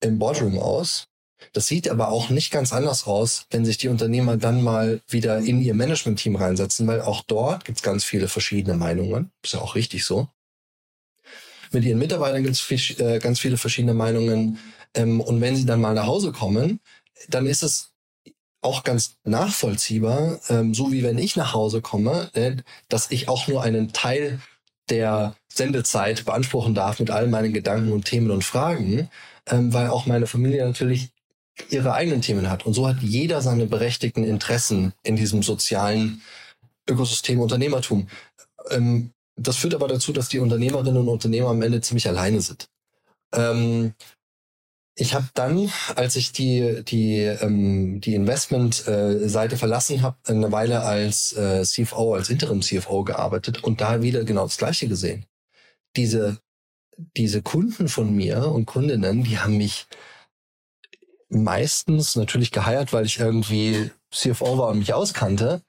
im 0.00 0.18
Boardroom 0.18 0.58
aus. 0.58 1.08
Das 1.52 1.66
sieht 1.66 1.88
aber 1.88 2.08
auch 2.08 2.30
nicht 2.30 2.52
ganz 2.52 2.72
anders 2.72 3.06
aus, 3.06 3.46
wenn 3.50 3.64
sich 3.64 3.76
die 3.76 3.88
Unternehmer 3.88 4.36
dann 4.36 4.62
mal 4.62 5.00
wieder 5.08 5.38
in 5.38 5.60
ihr 5.60 5.74
Management-Team 5.74 6.36
reinsetzen, 6.36 6.86
weil 6.86 7.02
auch 7.02 7.22
dort 7.26 7.64
gibt 7.64 7.78
es 7.78 7.82
ganz 7.82 8.04
viele 8.04 8.28
verschiedene 8.28 8.76
Meinungen. 8.76 9.32
Ist 9.42 9.54
ja 9.54 9.60
auch 9.60 9.74
richtig 9.74 10.04
so 10.04 10.28
mit 11.72 11.84
ihren 11.84 11.98
Mitarbeitern 11.98 12.42
gibt 12.42 12.54
es 12.54 13.00
äh, 13.00 13.18
ganz 13.18 13.40
viele 13.40 13.56
verschiedene 13.56 13.94
Meinungen. 13.94 14.58
Ähm, 14.94 15.20
und 15.20 15.40
wenn 15.40 15.56
sie 15.56 15.66
dann 15.66 15.80
mal 15.80 15.94
nach 15.94 16.06
Hause 16.06 16.32
kommen, 16.32 16.80
dann 17.28 17.46
ist 17.46 17.62
es 17.62 17.91
auch 18.62 18.84
ganz 18.84 19.16
nachvollziehbar, 19.24 20.40
ähm, 20.48 20.72
so 20.72 20.92
wie 20.92 21.02
wenn 21.02 21.18
ich 21.18 21.36
nach 21.36 21.52
Hause 21.52 21.82
komme, 21.82 22.30
äh, 22.32 22.56
dass 22.88 23.10
ich 23.10 23.28
auch 23.28 23.48
nur 23.48 23.62
einen 23.62 23.92
Teil 23.92 24.40
der 24.88 25.34
Sendezeit 25.48 26.24
beanspruchen 26.24 26.74
darf 26.74 26.98
mit 27.00 27.10
all 27.10 27.26
meinen 27.26 27.52
Gedanken 27.52 27.92
und 27.92 28.04
Themen 28.04 28.30
und 28.30 28.44
Fragen, 28.44 29.10
ähm, 29.46 29.72
weil 29.72 29.88
auch 29.88 30.06
meine 30.06 30.26
Familie 30.26 30.64
natürlich 30.64 31.10
ihre 31.68 31.92
eigenen 31.92 32.22
Themen 32.22 32.48
hat. 32.48 32.64
Und 32.64 32.74
so 32.74 32.88
hat 32.88 33.02
jeder 33.02 33.42
seine 33.42 33.66
berechtigten 33.66 34.24
Interessen 34.24 34.92
in 35.02 35.16
diesem 35.16 35.42
sozialen 35.42 36.22
Ökosystem 36.88 37.40
Unternehmertum. 37.40 38.08
Ähm, 38.70 39.10
das 39.36 39.56
führt 39.56 39.74
aber 39.74 39.88
dazu, 39.88 40.12
dass 40.12 40.28
die 40.28 40.38
Unternehmerinnen 40.38 40.96
und 40.96 41.08
Unternehmer 41.08 41.48
am 41.48 41.62
Ende 41.62 41.80
ziemlich 41.80 42.08
alleine 42.08 42.40
sind. 42.40 42.68
Ähm, 43.34 43.94
ich 44.94 45.14
habe 45.14 45.28
dann, 45.34 45.70
als 45.96 46.16
ich 46.16 46.32
die 46.32 46.82
die 46.84 47.20
ähm, 47.20 48.00
die 48.00 48.14
Investment-Seite 48.14 49.54
äh, 49.54 49.58
verlassen 49.58 50.02
habe, 50.02 50.16
eine 50.26 50.52
Weile 50.52 50.82
als 50.82 51.32
äh, 51.32 51.62
CFO, 51.64 52.14
als 52.14 52.28
Interim 52.28 52.60
CFO 52.60 53.04
gearbeitet 53.04 53.64
und 53.64 53.80
da 53.80 54.02
wieder 54.02 54.24
genau 54.24 54.42
das 54.42 54.58
Gleiche 54.58 54.88
gesehen. 54.88 55.26
Diese 55.96 56.38
diese 57.16 57.42
Kunden 57.42 57.88
von 57.88 58.14
mir 58.14 58.48
und 58.48 58.66
Kundinnen, 58.66 59.24
die 59.24 59.38
haben 59.38 59.56
mich 59.56 59.86
meistens 61.28 62.16
natürlich 62.16 62.52
geheiert, 62.52 62.92
weil 62.92 63.06
ich 63.06 63.18
irgendwie 63.18 63.90
CFO 64.10 64.58
war 64.58 64.68
und 64.68 64.78
mich 64.78 64.92
auskannte. 64.94 65.62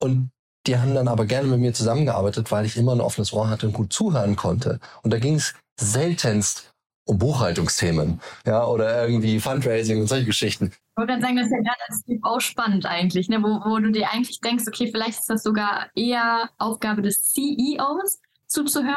Und 0.00 0.30
die 0.66 0.78
haben 0.78 0.94
dann 0.94 1.08
aber 1.08 1.26
gerne 1.26 1.48
mit 1.48 1.60
mir 1.60 1.74
zusammengearbeitet, 1.74 2.52
weil 2.52 2.66
ich 2.66 2.76
immer 2.76 2.92
ein 2.92 3.00
offenes 3.00 3.32
Ohr 3.32 3.48
hatte 3.48 3.66
und 3.66 3.72
gut 3.72 3.92
zuhören 3.92 4.36
konnte. 4.36 4.78
Und 5.02 5.12
da 5.12 5.18
ging 5.18 5.34
es 5.34 5.54
seltenst 5.78 6.69
um 7.04 7.18
Buchhaltungsthemen, 7.18 8.20
ja, 8.46 8.66
oder 8.66 9.06
irgendwie 9.06 9.40
Fundraising 9.40 10.00
und 10.00 10.06
solche 10.06 10.26
Geschichten. 10.26 10.72
Ich 10.72 10.96
wollte 10.96 11.12
dann 11.12 11.22
sagen, 11.22 11.36
das 11.36 11.46
ist 11.46 11.52
ja 11.52 11.58
gerade 11.58 11.80
als 11.88 12.04
auch 12.22 12.40
spannend 12.40 12.86
eigentlich, 12.86 13.28
ne? 13.28 13.42
wo, 13.42 13.48
wo 13.68 13.78
du 13.78 13.90
dir 13.90 14.10
eigentlich 14.10 14.40
denkst, 14.40 14.64
okay, 14.68 14.88
vielleicht 14.90 15.18
ist 15.20 15.30
das 15.30 15.42
sogar 15.42 15.88
eher 15.94 16.50
Aufgabe 16.58 17.02
des 17.02 17.32
CEOs 17.32 18.20
zuzuhören. 18.46 18.96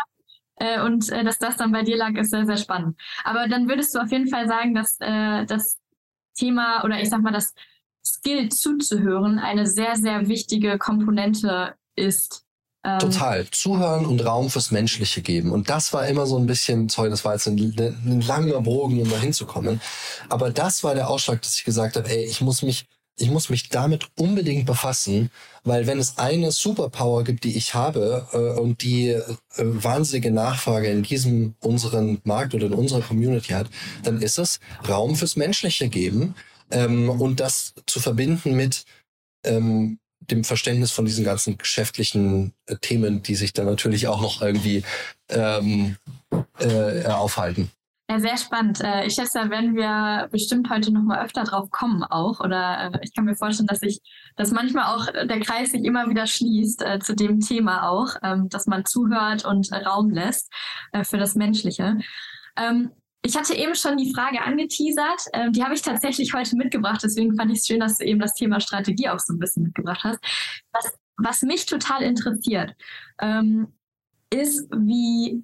Äh, 0.57 0.81
und 0.81 1.09
äh, 1.09 1.23
dass 1.23 1.39
das 1.39 1.57
dann 1.57 1.71
bei 1.71 1.81
dir 1.81 1.97
lag, 1.97 2.13
ist 2.15 2.29
sehr, 2.29 2.45
sehr 2.45 2.57
spannend. 2.57 2.99
Aber 3.23 3.47
dann 3.47 3.67
würdest 3.67 3.95
du 3.95 3.99
auf 3.99 4.11
jeden 4.11 4.27
Fall 4.27 4.47
sagen, 4.47 4.75
dass 4.75 4.97
äh, 4.99 5.45
das 5.45 5.79
Thema 6.35 6.83
oder 6.83 7.01
ich 7.01 7.09
sag 7.09 7.21
mal, 7.21 7.33
das 7.33 7.53
Skill 8.05 8.49
zuzuhören 8.49 9.39
eine 9.39 9.65
sehr, 9.65 9.95
sehr 9.95 10.27
wichtige 10.27 10.77
Komponente 10.77 11.75
ist. 11.95 12.45
Ähm 12.83 12.99
Total. 12.99 13.45
Zuhören 13.51 14.05
und 14.05 14.25
Raum 14.25 14.49
fürs 14.49 14.71
Menschliche 14.71 15.21
geben. 15.21 15.51
Und 15.51 15.69
das 15.69 15.93
war 15.93 16.07
immer 16.07 16.25
so 16.25 16.37
ein 16.37 16.45
bisschen, 16.45 16.89
sorry, 16.89 17.09
das 17.09 17.23
war 17.23 17.33
jetzt 17.33 17.47
ein, 17.47 17.57
ein 17.57 18.21
langer 18.21 18.61
Bogen, 18.61 19.01
um 19.01 19.09
da 19.09 19.17
hinzukommen. 19.17 19.81
Aber 20.29 20.49
das 20.49 20.83
war 20.83 20.93
der 20.93 21.09
Ausschlag, 21.09 21.41
dass 21.41 21.55
ich 21.55 21.63
gesagt 21.63 21.95
habe, 21.95 22.09
ey, 22.09 22.25
ich 22.25 22.41
muss 22.41 22.61
mich 22.61 22.85
ich 23.15 23.29
muss 23.29 23.49
mich 23.49 23.69
damit 23.69 24.07
unbedingt 24.17 24.65
befassen, 24.65 25.29
weil 25.63 25.85
wenn 25.85 25.99
es 25.99 26.17
eine 26.17 26.51
Superpower 26.51 27.23
gibt, 27.23 27.43
die 27.43 27.55
ich 27.55 27.73
habe 27.73 28.27
äh, 28.33 28.59
und 28.59 28.81
die 28.81 29.09
äh, 29.09 29.23
wahnsinnige 29.57 30.31
Nachfrage 30.31 30.87
in 30.87 31.03
diesem 31.03 31.55
unseren 31.59 32.21
Markt 32.23 32.55
oder 32.55 32.67
in 32.67 32.73
unserer 32.73 33.01
Community 33.01 33.53
hat, 33.53 33.67
dann 34.03 34.21
ist 34.21 34.39
es 34.39 34.59
Raum 34.87 35.15
fürs 35.15 35.35
Menschliche 35.35 35.89
geben 35.89 36.35
ähm, 36.71 37.09
und 37.09 37.39
das 37.39 37.75
zu 37.85 37.99
verbinden 37.99 38.55
mit 38.55 38.85
ähm, 39.43 39.99
dem 40.31 40.43
Verständnis 40.43 40.91
von 40.91 41.05
diesen 41.05 41.25
ganzen 41.25 41.57
geschäftlichen 41.57 42.53
äh, 42.65 42.75
Themen, 42.77 43.23
die 43.23 43.35
sich 43.35 43.53
dann 43.53 43.65
natürlich 43.65 44.07
auch 44.07 44.21
noch 44.21 44.41
irgendwie 44.41 44.83
ähm, 45.29 45.97
äh, 46.59 47.05
aufhalten. 47.05 47.71
Ja, 48.09 48.19
sehr 48.19 48.37
spannend. 48.37 48.81
Äh, 48.81 49.05
ich 49.05 49.13
schätze, 49.13 49.39
da 49.39 49.49
werden 49.49 49.75
wir 49.75 50.27
bestimmt 50.29 50.69
heute 50.69 50.91
noch 50.91 51.03
mal 51.03 51.23
öfter 51.23 51.43
drauf 51.45 51.69
kommen 51.71 52.03
auch. 52.03 52.41
Oder 52.41 52.91
äh, 52.93 52.99
ich 53.01 53.13
kann 53.15 53.25
mir 53.25 53.35
vorstellen, 53.35 53.67
dass 53.67 53.79
sich, 53.79 54.01
dass 54.35 54.51
manchmal 54.51 54.93
auch 54.93 55.07
der 55.07 55.39
Kreis 55.39 55.71
sich 55.71 55.83
immer 55.83 56.09
wieder 56.09 56.27
schließt 56.27 56.81
äh, 56.81 56.99
zu 56.99 57.15
dem 57.15 57.39
Thema 57.39 57.89
auch, 57.89 58.15
ähm, 58.21 58.49
dass 58.49 58.67
man 58.67 58.85
zuhört 58.85 59.45
und 59.45 59.71
Raum 59.71 60.09
lässt 60.09 60.51
für 61.03 61.17
das 61.17 61.35
Menschliche. 61.35 61.97
Ähm, 62.57 62.91
ich 63.25 63.35
hatte 63.35 63.55
eben 63.55 63.75
schon 63.75 63.97
die 63.97 64.13
Frage 64.13 64.41
angeteasert. 64.41 65.27
Ähm, 65.33 65.53
die 65.53 65.63
habe 65.63 65.73
ich 65.73 65.81
tatsächlich 65.81 66.33
heute 66.33 66.55
mitgebracht. 66.55 67.01
Deswegen 67.03 67.35
fand 67.35 67.51
ich 67.51 67.59
es 67.59 67.67
schön, 67.67 67.79
dass 67.79 67.97
du 67.97 68.05
eben 68.05 68.19
das 68.19 68.33
Thema 68.33 68.59
Strategie 68.59 69.09
auch 69.09 69.19
so 69.19 69.33
ein 69.33 69.39
bisschen 69.39 69.63
mitgebracht 69.63 70.03
hast. 70.03 70.19
Was, 70.71 70.93
was 71.17 71.41
mich 71.41 71.65
total 71.65 72.01
interessiert, 72.01 72.75
ist, 74.29 74.67
wie 74.71 75.43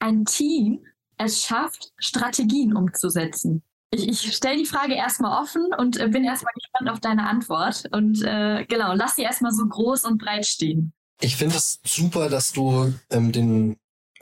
ein 0.00 0.24
Team 0.24 0.84
es 1.16 1.42
schafft, 1.42 1.92
Strategien 1.98 2.76
umzusetzen? 2.76 3.62
Ich, 3.90 4.08
ich 4.08 4.34
stelle 4.34 4.58
die 4.58 4.66
Frage 4.66 4.94
erstmal 4.94 5.40
offen 5.40 5.68
und 5.78 5.98
äh, 5.98 6.08
bin 6.08 6.24
erstmal 6.24 6.52
gespannt 6.54 6.90
auf 6.90 7.00
deine 7.00 7.28
Antwort. 7.28 7.84
Und 7.92 8.22
äh, 8.22 8.64
genau, 8.66 8.92
lass 8.94 9.14
sie 9.16 9.22
erstmal 9.22 9.52
so 9.52 9.66
groß 9.66 10.04
und 10.04 10.18
breit 10.18 10.46
stehen. 10.46 10.92
Ich 11.20 11.36
finde 11.36 11.56
es 11.56 11.80
super, 11.84 12.28
dass 12.28 12.52
du 12.52 12.92
ähm, 13.10 13.30
den, 13.30 13.76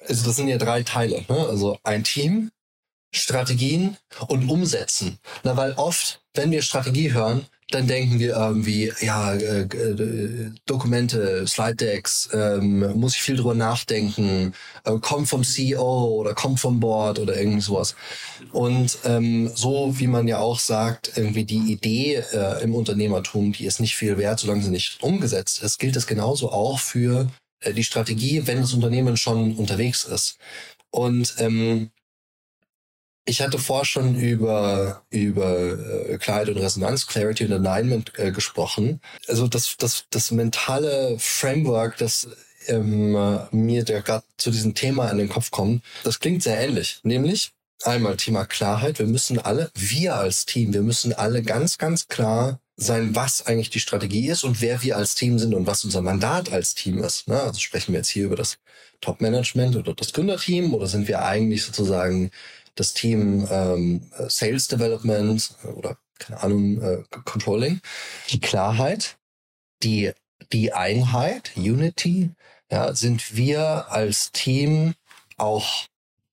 also 0.07 0.27
das 0.27 0.37
sind 0.37 0.49
ja 0.49 0.59
drei 0.59 0.83
Teile, 0.83 1.25
ne? 1.29 1.47
Also 1.49 1.79
ein 1.85 2.05
Team, 2.05 2.51
Strategien 3.13 3.97
und 4.29 4.49
Umsetzen. 4.49 5.19
Na, 5.45 5.57
weil 5.57 5.73
oft, 5.73 6.23
wenn 6.35 6.51
wir 6.51 6.63
Strategie 6.63 7.13
hören, 7.13 7.47
dann 7.71 7.87
denken 7.87 8.19
wir 8.19 8.37
irgendwie, 8.37 8.93
ja, 9.01 9.35
äh, 9.35 9.63
äh, 9.63 10.51
Dokumente, 10.67 11.47
Slide 11.47 11.77
Decks, 11.77 12.29
ähm, 12.33 12.81
muss 12.99 13.15
ich 13.15 13.23
viel 13.23 13.37
drüber 13.37 13.55
nachdenken, 13.55 14.53
äh, 14.85 14.99
kommt 14.99 15.29
vom 15.29 15.43
CEO 15.43 16.17
oder 16.21 16.35
kommt 16.35 16.61
vom 16.61 16.81
Board 16.81 17.19
oder 17.19 17.37
irgend 17.37 17.63
sowas. 17.63 17.95
Und 18.53 18.99
ähm, 19.05 19.51
so 19.55 19.99
wie 19.99 20.07
man 20.07 20.29
ja 20.29 20.39
auch 20.39 20.59
sagt, 20.59 21.13
irgendwie 21.17 21.45
die 21.45 21.73
Idee 21.73 22.23
äh, 22.33 22.63
im 22.63 22.75
Unternehmertum, 22.75 23.53
die 23.53 23.65
ist 23.65 23.81
nicht 23.81 23.97
viel 23.97 24.19
wert, 24.19 24.41
solange 24.41 24.63
sie 24.63 24.71
nicht 24.71 25.03
umgesetzt 25.03 25.63
ist, 25.63 25.79
gilt 25.79 25.97
es 25.97 26.07
genauso 26.07 26.51
auch 26.53 26.79
für 26.79 27.29
äh, 27.61 27.73
die 27.73 27.85
Strategie, 27.85 28.47
wenn 28.47 28.61
das 28.61 28.75
Unternehmen 28.75 29.17
schon 29.17 29.57
unterwegs 29.57 30.05
ist. 30.05 30.37
Und 30.91 31.37
ähm, 31.39 31.91
ich 33.25 33.41
hatte 33.41 33.59
vorher 33.59 33.85
schon 33.85 34.17
über, 34.17 35.03
über 35.11 36.09
äh, 36.09 36.19
Klarheit 36.19 36.49
und 36.49 36.59
Resonanz, 36.59 37.07
Clarity 37.07 37.45
und 37.45 37.53
Alignment 37.53 38.19
äh, 38.19 38.33
gesprochen. 38.33 39.01
Also 39.29 39.47
das, 39.47 39.77
das, 39.79 40.07
das 40.11 40.31
mentale 40.33 41.17
Framework, 41.19 41.97
das 41.99 42.29
ähm, 42.67 43.13
mir 43.51 43.85
der 43.85 44.03
gerade 44.03 44.25
zu 44.37 44.51
diesem 44.51 44.75
Thema 44.75 45.09
in 45.11 45.19
den 45.19 45.29
Kopf 45.29 45.51
kommt, 45.51 45.83
das 46.05 46.21
klingt 46.21 46.43
sehr 46.43 46.59
ähnlich. 46.59 47.01
Nämlich 47.03 47.53
einmal 47.85 48.17
Thema 48.17 48.45
Klarheit. 48.45 48.99
Wir 48.99 49.07
müssen 49.07 49.39
alle, 49.39 49.71
wir 49.75 50.17
als 50.17 50.47
Team, 50.47 50.73
wir 50.73 50.83
müssen 50.83 51.13
alle 51.13 51.43
ganz, 51.43 51.79
ganz 51.79 52.09
klar 52.09 52.61
sein, 52.77 53.15
was 53.15 53.47
eigentlich 53.47 53.71
die 53.71 53.81
Strategie 53.81 54.29
ist 54.29 54.45
und 54.45 54.61
wer 54.61 54.83
wir 54.83 54.97
als 54.97 55.15
Team 55.15 55.39
sind 55.39 55.55
und 55.55 55.67
was 55.67 55.85
unser 55.85 56.03
Mandat 56.03 56.53
als 56.53 56.75
Team 56.75 56.99
ist. 57.03 57.29
Ne? 57.29 57.41
Also 57.41 57.61
sprechen 57.61 57.93
wir 57.93 57.99
jetzt 57.99 58.09
hier 58.09 58.25
über 58.25 58.37
das 58.37 58.59
Top-Management 59.01 59.77
oder 59.77 59.95
das 59.95 60.13
Gründerteam 60.13 60.75
oder 60.75 60.87
sind 60.87 61.09
wir 61.09 61.25
eigentlich 61.25 61.65
sozusagen 61.65 62.31
das 62.75 62.95
Team 62.95 63.47
ähm, 63.51 64.11
Sales 64.29 64.69
Development 64.69 65.55
oder 65.75 65.99
keine 66.19 66.43
Ahnung, 66.43 66.81
äh, 66.81 67.03
Controlling, 67.25 67.81
die 68.31 68.41
Klarheit, 68.41 69.19
die, 69.83 70.13
die 70.53 70.73
Einheit, 70.73 71.53
Unity, 71.57 72.31
ja, 72.71 72.95
sind 72.95 73.37
wir 73.37 73.91
als 73.91 74.33
Team 74.33 74.95
auch 75.37 75.87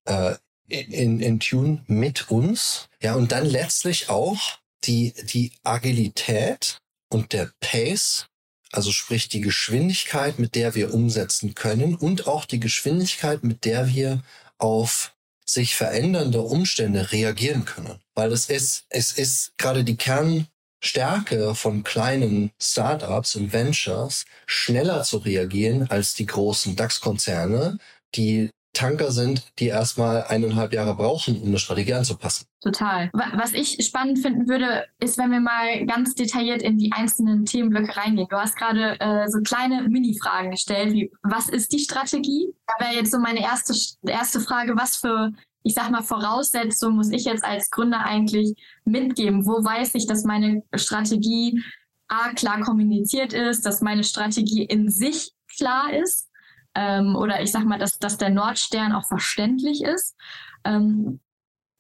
äh, 0.06 0.36
in, 0.68 1.20
in 1.20 1.40
Tune 1.40 1.84
mit 1.88 2.30
uns, 2.30 2.88
ja, 3.02 3.16
und 3.16 3.32
dann 3.32 3.46
letztlich 3.46 4.10
auch 4.10 4.60
die, 4.84 5.14
die 5.34 5.52
Agilität 5.64 6.78
und 7.10 7.34
der 7.34 7.52
Pace, 7.60 8.28
also 8.72 8.92
sprich 8.92 9.28
die 9.30 9.42
Geschwindigkeit, 9.42 10.38
mit 10.38 10.54
der 10.54 10.76
wir 10.76 10.94
umsetzen 10.94 11.56
können 11.56 11.96
und 11.96 12.28
auch 12.28 12.46
die 12.46 12.60
Geschwindigkeit, 12.60 13.44
mit 13.44 13.66
der 13.66 13.88
wir 13.88 14.24
auf 14.60 15.16
sich 15.52 15.76
verändernde 15.76 16.42
Umstände 16.42 17.12
reagieren 17.12 17.66
können. 17.66 18.00
Weil 18.16 18.32
es 18.32 18.50
ist, 18.50 18.86
es 18.90 19.14
ist 19.14 19.58
gerade 19.58 19.84
die 19.84 19.98
Kernstärke 19.98 21.56
von 21.56 21.84
kleinen 21.84 22.52
Startups 22.62 23.36
und 23.36 23.52
Ventures, 23.52 24.26
schneller 24.46 25.04
zu 25.04 25.18
reagieren 25.18 25.90
als 25.90 26.14
die 26.14 26.26
großen 26.26 26.76
DAX-Konzerne, 26.76 27.80
die 28.16 28.52
Tanker 28.74 29.12
sind, 29.12 29.44
die 29.60 29.68
erstmal 29.68 30.24
eineinhalb 30.24 30.74
Jahre 30.74 30.96
brauchen, 30.96 31.42
um 31.42 31.50
eine 31.50 31.60
Strategie 31.60 31.94
anzupassen. 31.94 32.46
Total. 32.62 33.10
Was 33.14 33.54
ich 33.54 33.84
spannend 33.86 34.20
finden 34.20 34.48
würde, 34.48 34.86
ist, 35.00 35.18
wenn 35.18 35.32
wir 35.32 35.40
mal 35.40 35.86
ganz 35.86 36.14
detailliert 36.14 36.62
in 36.62 36.78
die 36.78 36.92
einzelnen 36.92 37.46
Themenblöcke 37.46 37.98
reingehen. 37.98 38.28
Du 38.30 38.38
hast 38.38 38.56
gerade 38.56 39.00
äh, 39.00 39.28
so 39.28 39.40
kleine 39.42 39.84
Mini-Fragen 39.84 40.52
gestellt, 40.52 40.94
wie 40.94 41.12
was 41.24 41.50
ist 41.50 41.72
die 41.74 41.80
Strategie? 41.80 42.54
Da 42.68 42.86
wäre 42.86 42.96
jetzt 42.96 43.12
so 43.12 43.20
meine 43.20 43.42
erste, 43.42 43.74
erste 44.04 44.40
Frage, 44.40 44.76
was 44.78 44.98
für, 44.98 45.32
ich 45.64 45.74
sag 45.74 45.90
mal, 45.90 46.04
Voraussetzungen 46.04 46.96
muss 46.96 47.12
ich 47.12 47.26
jetzt 47.26 47.44
als 47.44 47.70
Gründer 47.72 48.06
eigentlich 48.06 48.54
mitgeben? 48.86 49.46
Wo 49.46 49.64
weiß 49.64 49.96
ich, 49.96 50.06
dass 50.06 50.24
meine 50.24 50.64
Strategie 50.76 51.62
A 52.08 52.34
klar 52.34 52.62
kommuniziert 52.62 53.34
ist, 53.34 53.66
dass 53.66 53.82
meine 53.82 54.04
Strategie 54.04 54.64
in 54.64 54.90
sich 54.90 55.32
klar 55.58 55.94
ist? 55.94 56.29
Ähm, 56.76 57.16
oder 57.16 57.42
ich 57.42 57.52
sag 57.52 57.66
mal, 57.66 57.80
dass, 57.80 57.98
dass 57.98 58.18
der 58.18 58.30
Nordstern 58.30 58.94
auch 58.94 59.08
verständlich 59.08 59.84
ist. 59.84 60.16
Ähm, 60.64 61.20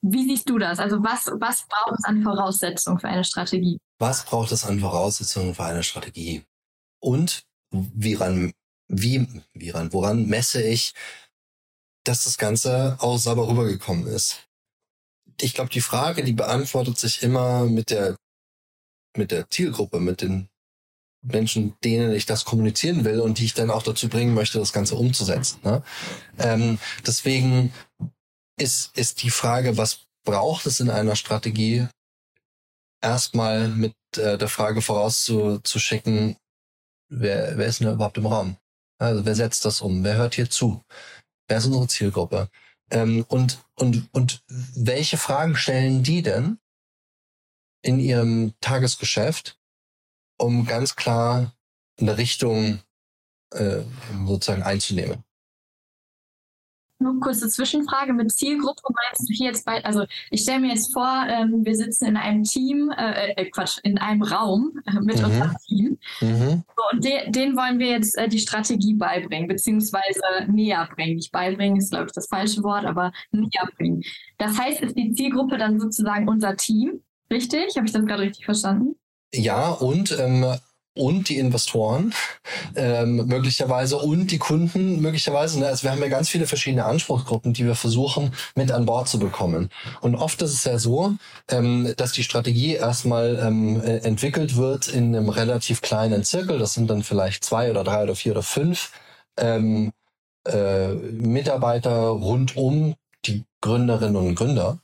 wie 0.02 0.24
siehst 0.24 0.50
du 0.50 0.58
das? 0.58 0.80
Also 0.80 1.04
was, 1.04 1.28
was 1.40 1.68
braucht 1.68 2.00
es 2.00 2.06
an 2.06 2.24
Voraussetzungen 2.24 3.00
für 3.00 3.10
eine 3.10 3.24
Strategie? 3.24 3.80
Was 3.98 4.26
braucht 4.26 4.52
es 4.52 4.64
an 4.64 4.80
Voraussetzungen 4.80 5.54
für 5.54 5.66
eine 5.66 5.84
Strategie? 5.84 6.46
Und 7.02 7.44
wie 7.72 8.14
ran, 8.14 8.54
wie, 8.88 9.28
wie 9.54 9.70
ran, 9.70 9.92
woran 9.94 10.26
messe 10.26 10.62
ich, 10.62 10.94
dass 12.06 12.24
das 12.24 12.38
Ganze 12.38 12.98
auch 13.00 13.18
sauber 13.18 13.48
rübergekommen 13.48 14.08
ist? 14.08 14.48
Ich 15.42 15.54
glaube, 15.54 15.70
die 15.70 15.82
Frage, 15.82 16.24
die 16.24 16.34
beantwortet 16.34 16.98
sich 16.98 17.22
immer 17.22 17.66
mit 17.66 17.90
der, 17.90 18.16
mit 19.16 19.32
der 19.32 19.50
Zielgruppe, 19.50 20.00
mit 20.00 20.22
den 20.22 20.50
Menschen, 21.22 21.76
denen 21.84 22.14
ich 22.14 22.26
das 22.26 22.46
kommunizieren 22.46 23.04
will 23.04 23.20
und 23.20 23.40
die 23.40 23.46
ich 23.46 23.54
dann 23.54 23.72
auch 23.72 23.84
dazu 23.84 24.08
bringen 24.08 24.34
möchte, 24.34 24.60
das 24.60 24.74
Ganze 24.74 24.96
umzusetzen. 24.96 25.60
Ne? 25.64 25.84
Ähm, 26.38 26.80
deswegen 27.06 27.74
ist, 28.58 28.98
ist 28.98 29.22
die 29.24 29.30
Frage, 29.30 29.78
was 29.78 30.06
braucht 30.24 30.66
es 30.66 30.80
in 30.80 30.90
einer 30.90 31.16
Strategie, 31.16 31.88
erstmal 33.02 33.70
mit 33.70 33.94
äh, 34.18 34.38
der 34.38 34.48
Frage 34.48 34.82
vorauszuschicken, 34.82 36.38
wer, 37.10 37.58
wer 37.58 37.68
ist 37.68 37.80
denn 37.80 37.92
überhaupt 37.92 38.18
im 38.18 38.26
Raum? 38.26 38.58
Also 39.00 39.26
wer 39.26 39.36
setzt 39.36 39.66
das 39.66 39.82
um? 39.82 40.04
Wer 40.04 40.16
hört 40.16 40.36
hier 40.36 40.50
zu? 40.50 40.84
Wer 41.48 41.58
ist 41.58 41.66
unsere 41.66 41.88
Zielgruppe? 41.88 42.50
Ähm, 42.92 43.26
und, 43.28 43.60
und, 43.76 44.10
und 44.12 44.44
welche 44.48 45.18
Fragen 45.18 45.56
stellen 45.56 46.04
die 46.04 46.22
denn 46.22 46.60
in 47.82 48.00
ihrem 48.00 48.54
Tagesgeschäft, 48.60 49.59
um 50.40 50.66
ganz 50.66 50.96
klar 50.96 51.54
eine 52.00 52.18
Richtung 52.18 52.80
äh, 53.52 53.82
sozusagen 54.26 54.64
einzunehmen? 54.64 55.24
Nur 57.02 57.18
kurze 57.22 57.48
Zwischenfrage 57.48 58.12
mit 58.12 58.30
Zielgruppe 58.30 58.82
meinst 58.90 59.30
du 59.30 59.34
hier 59.34 59.48
jetzt 59.48 59.66
bei, 59.66 59.84
also 59.86 60.04
ich 60.32 60.42
stelle 60.42 60.60
mir 60.60 60.74
jetzt 60.74 60.92
vor, 60.92 61.26
ähm, 61.30 61.64
wir 61.64 61.74
sitzen 61.74 62.08
in 62.08 62.18
einem 62.18 62.44
Team, 62.44 62.92
äh, 62.92 63.32
äh, 63.38 63.50
Quatsch, 63.52 63.80
in 63.84 63.98
einem 63.98 64.22
Raum 64.22 64.74
äh, 64.86 65.00
mit 65.00 65.18
mhm. 65.20 65.26
unserem 65.26 65.56
Team. 65.66 65.98
Mhm. 66.20 66.64
So, 66.76 66.84
und 66.92 67.06
de, 67.06 67.32
denen 67.32 67.56
wollen 67.56 67.80
wir 67.80 67.88
jetzt 67.88 68.18
äh, 68.18 68.28
die 68.28 68.40
Strategie 68.40 68.96
beibringen, 68.96 69.48
beziehungsweise 69.48 70.22
näher 70.50 70.90
bringen. 70.94 71.16
Nicht 71.16 71.32
beibringen 71.32 71.78
ist, 71.78 71.92
glaube 71.92 72.08
ich, 72.08 72.12
das 72.12 72.28
falsche 72.28 72.64
Wort, 72.64 72.84
aber 72.84 73.14
näher 73.32 73.70
bringen. 73.78 74.04
Das 74.38 74.60
heißt, 74.60 74.82
ist 74.82 74.98
die 74.98 75.14
Zielgruppe 75.14 75.58
dann 75.58 75.80
sozusagen 75.80 76.28
unser 76.28 76.58
Team, 76.58 77.02
richtig? 77.32 77.78
Habe 77.78 77.86
ich 77.86 77.94
das 77.94 78.06
gerade 78.06 78.24
richtig 78.24 78.44
verstanden? 78.44 78.99
Ja, 79.34 79.70
und 79.70 80.18
ähm, 80.20 80.60
und 81.00 81.30
die 81.30 81.38
Investoren 81.38 82.14
ähm, 82.76 83.28
möglicherweise 83.28 83.98
und 83.98 84.32
die 84.32 84.38
Kunden 84.38 85.02
möglicherweise. 85.02 85.60
Ne? 85.60 85.68
Also 85.68 85.84
wir 85.84 85.92
haben 85.92 86.02
ja 86.02 86.10
ganz 86.10 86.30
viele 86.30 86.46
verschiedene 86.46 86.86
Anspruchsgruppen, 86.86 87.54
die 87.54 87.66
wir 87.66 87.76
versuchen 87.76 88.34
mit 88.56 88.72
an 88.72 88.86
Bord 88.86 89.08
zu 89.08 89.18
bekommen. 89.20 89.70
Und 90.02 90.16
oft 90.16 90.42
ist 90.42 90.54
es 90.54 90.64
ja 90.66 90.78
so, 90.78 91.16
ähm, 91.50 91.94
dass 91.98 92.12
die 92.12 92.24
Strategie 92.24 92.74
erstmal 92.74 93.40
ähm, 93.42 93.82
äh, 93.82 93.98
entwickelt 94.00 94.58
wird 94.58 94.88
in 94.88 95.16
einem 95.16 95.30
relativ 95.30 95.82
kleinen 95.82 96.24
Zirkel. 96.24 96.60
Das 96.60 96.74
sind 96.74 96.90
dann 96.90 97.04
vielleicht 97.04 97.44
zwei 97.44 97.72
oder 97.72 97.84
drei 97.84 98.04
oder 98.04 98.16
vier 98.16 98.34
oder 98.34 98.44
fünf 98.44 98.92
ähm, 99.38 99.92
äh, 100.48 100.90
Mitarbeiter 100.94 102.08
rund 102.10 102.58
um 102.58 102.96
die 103.26 103.46
Gründerinnen 103.62 104.16
und 104.16 104.36
Gründer. 104.36 104.80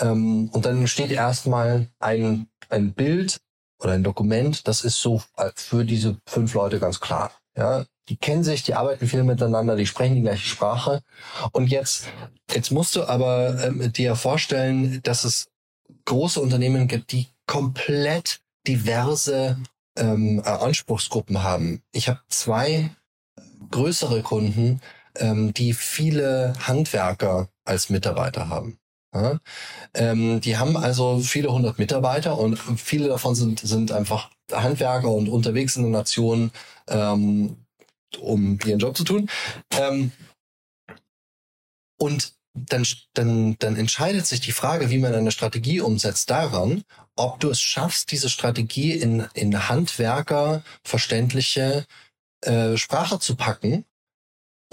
Ähm, 0.00 0.48
und 0.52 0.66
dann 0.66 0.86
steht 0.88 1.12
erstmal 1.12 1.88
ein, 2.00 2.48
ein 2.70 2.92
Bild 2.92 3.40
oder 3.78 3.92
ein 3.92 4.04
Dokument, 4.04 4.66
das 4.68 4.82
ist 4.82 5.00
so 5.00 5.22
äh, 5.36 5.50
für 5.54 5.84
diese 5.84 6.16
fünf 6.26 6.54
Leute 6.54 6.78
ganz 6.78 7.00
klar. 7.00 7.32
Ja, 7.56 7.84
die 8.08 8.16
kennen 8.16 8.44
sich, 8.44 8.62
die 8.62 8.74
arbeiten 8.74 9.06
viel 9.06 9.22
miteinander, 9.22 9.76
die 9.76 9.86
sprechen 9.86 10.16
die 10.16 10.22
gleiche 10.22 10.46
Sprache. 10.46 11.02
Und 11.52 11.68
jetzt, 11.68 12.08
jetzt 12.50 12.70
musst 12.70 12.96
du 12.96 13.04
aber 13.04 13.64
ähm, 13.64 13.92
dir 13.92 14.16
vorstellen, 14.16 15.00
dass 15.02 15.24
es 15.24 15.48
große 16.04 16.40
Unternehmen 16.40 16.88
gibt, 16.88 17.12
die 17.12 17.28
komplett 17.46 18.40
diverse 18.66 19.58
ähm, 19.96 20.42
äh, 20.44 20.48
Anspruchsgruppen 20.48 21.42
haben. 21.42 21.82
Ich 21.92 22.08
habe 22.08 22.20
zwei 22.28 22.90
größere 23.70 24.22
Kunden, 24.22 24.80
ähm, 25.16 25.54
die 25.54 25.72
viele 25.72 26.54
Handwerker 26.60 27.48
als 27.64 27.88
Mitarbeiter 27.88 28.48
haben. 28.48 28.78
Ja? 29.14 29.38
Ähm, 29.94 30.40
die 30.40 30.56
haben 30.58 30.76
also 30.76 31.20
viele 31.20 31.52
hundert 31.52 31.78
Mitarbeiter 31.78 32.38
und 32.38 32.56
viele 32.58 33.08
davon 33.08 33.34
sind, 33.34 33.60
sind 33.60 33.92
einfach 33.92 34.30
Handwerker 34.52 35.10
und 35.10 35.28
unterwegs 35.28 35.76
in 35.76 35.82
der 35.82 35.92
Nation, 35.92 36.50
ähm, 36.88 37.56
um 38.20 38.58
ihren 38.64 38.78
Job 38.78 38.96
zu 38.96 39.04
tun. 39.04 39.28
Ähm, 39.70 40.12
und 41.98 42.34
dann, 42.54 42.86
dann, 43.14 43.56
dann 43.58 43.76
entscheidet 43.76 44.26
sich 44.26 44.40
die 44.40 44.52
Frage, 44.52 44.90
wie 44.90 44.98
man 44.98 45.14
eine 45.14 45.32
Strategie 45.32 45.80
umsetzt, 45.80 46.30
daran, 46.30 46.84
ob 47.16 47.40
du 47.40 47.50
es 47.50 47.60
schaffst, 47.60 48.12
diese 48.12 48.30
Strategie 48.30 48.92
in, 48.92 49.26
in 49.34 49.68
Handwerker 49.68 50.62
verständliche 50.84 51.84
äh, 52.42 52.76
Sprache 52.76 53.18
zu 53.18 53.36
packen 53.36 53.84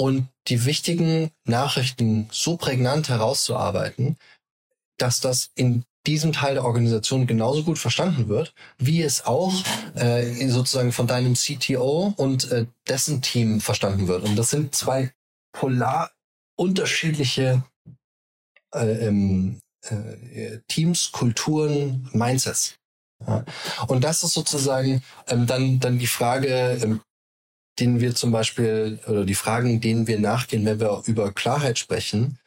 und 0.01 0.29
die 0.47 0.65
wichtigen 0.65 1.29
Nachrichten 1.45 2.27
so 2.31 2.57
prägnant 2.57 3.07
herauszuarbeiten, 3.07 4.17
dass 4.97 5.19
das 5.19 5.51
in 5.53 5.83
diesem 6.07 6.33
Teil 6.33 6.55
der 6.55 6.65
Organisation 6.65 7.27
genauso 7.27 7.63
gut 7.63 7.77
verstanden 7.77 8.27
wird, 8.27 8.55
wie 8.79 9.03
es 9.03 9.27
auch 9.27 9.53
äh, 9.93 10.47
sozusagen 10.47 10.91
von 10.91 11.05
deinem 11.05 11.35
CTO 11.35 12.15
und 12.17 12.51
äh, 12.51 12.65
dessen 12.89 13.21
Team 13.21 13.61
verstanden 13.61 14.07
wird. 14.07 14.23
Und 14.23 14.35
das 14.37 14.49
sind 14.49 14.73
zwei 14.73 15.11
polar 15.51 16.09
unterschiedliche 16.57 17.63
äh, 18.73 19.07
ähm, 19.07 19.59
äh, 19.83 20.61
Teams, 20.67 21.11
Kulturen, 21.11 22.09
Mindsets. 22.11 22.73
Ja. 23.27 23.45
Und 23.85 24.03
das 24.03 24.23
ist 24.23 24.33
sozusagen 24.33 25.03
ähm, 25.27 25.45
dann, 25.45 25.79
dann 25.79 25.99
die 25.99 26.07
Frage, 26.07 26.79
ähm, 26.81 27.01
denen 27.81 27.99
wir 27.99 28.15
zum 28.15 28.31
Beispiel, 28.31 28.99
oder 29.07 29.25
die 29.25 29.35
Fragen, 29.35 29.81
denen 29.81 30.07
wir 30.07 30.19
nachgehen, 30.19 30.65
wenn 30.65 30.79
wir 30.79 31.03
über 31.05 31.31
Klarheit 31.33 31.79
sprechen, 31.79 32.37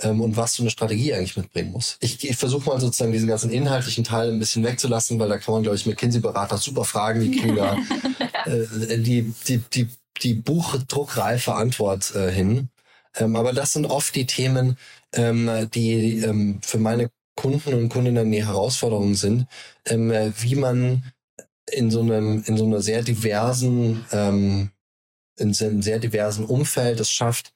ähm, 0.00 0.20
und 0.20 0.36
was 0.36 0.56
du 0.56 0.62
eine 0.62 0.70
Strategie 0.70 1.14
eigentlich 1.14 1.36
mitbringen 1.36 1.72
musst. 1.72 1.96
Ich, 2.00 2.28
ich 2.28 2.36
versuche 2.36 2.68
mal 2.68 2.80
sozusagen 2.80 3.12
diesen 3.12 3.28
ganzen 3.28 3.50
inhaltlichen 3.50 4.04
Teil 4.04 4.30
ein 4.30 4.38
bisschen 4.38 4.64
wegzulassen, 4.64 5.18
weil 5.18 5.28
da 5.28 5.38
kann 5.38 5.54
man, 5.54 5.62
glaube 5.62 5.76
ich, 5.76 5.86
McKinsey-Berater 5.86 6.58
super 6.58 6.84
fragen, 6.84 7.20
die 7.20 7.38
kriegen 7.38 7.56
da 7.56 7.76
äh, 8.46 8.98
die, 8.98 9.32
die, 9.46 9.58
die, 9.58 9.88
die 10.22 10.34
buchdruckreife 10.34 11.54
Antwort 11.54 12.14
äh, 12.14 12.30
hin. 12.32 12.70
Ähm, 13.16 13.36
aber 13.36 13.52
das 13.52 13.72
sind 13.72 13.86
oft 13.86 14.14
die 14.14 14.26
Themen, 14.26 14.76
ähm, 15.12 15.68
die 15.72 16.18
ähm, 16.18 16.58
für 16.62 16.78
meine 16.78 17.10
Kunden 17.36 17.74
und 17.74 17.88
Kundinnen 17.88 18.30
die 18.30 18.44
Herausforderungen 18.44 19.14
sind, 19.14 19.46
ähm, 19.86 20.10
wie 20.38 20.54
man 20.56 21.04
in 21.70 21.90
so 21.90 22.00
einem, 22.00 22.42
in 22.46 22.56
so 22.56 22.64
einer 22.64 22.80
sehr 22.80 23.02
diversen, 23.02 24.04
ähm, 24.12 24.70
in 25.36 25.54
einem 25.54 25.82
sehr 25.82 25.98
diversen 25.98 26.44
Umfeld 26.44 27.00
es 27.00 27.10
schafft, 27.10 27.52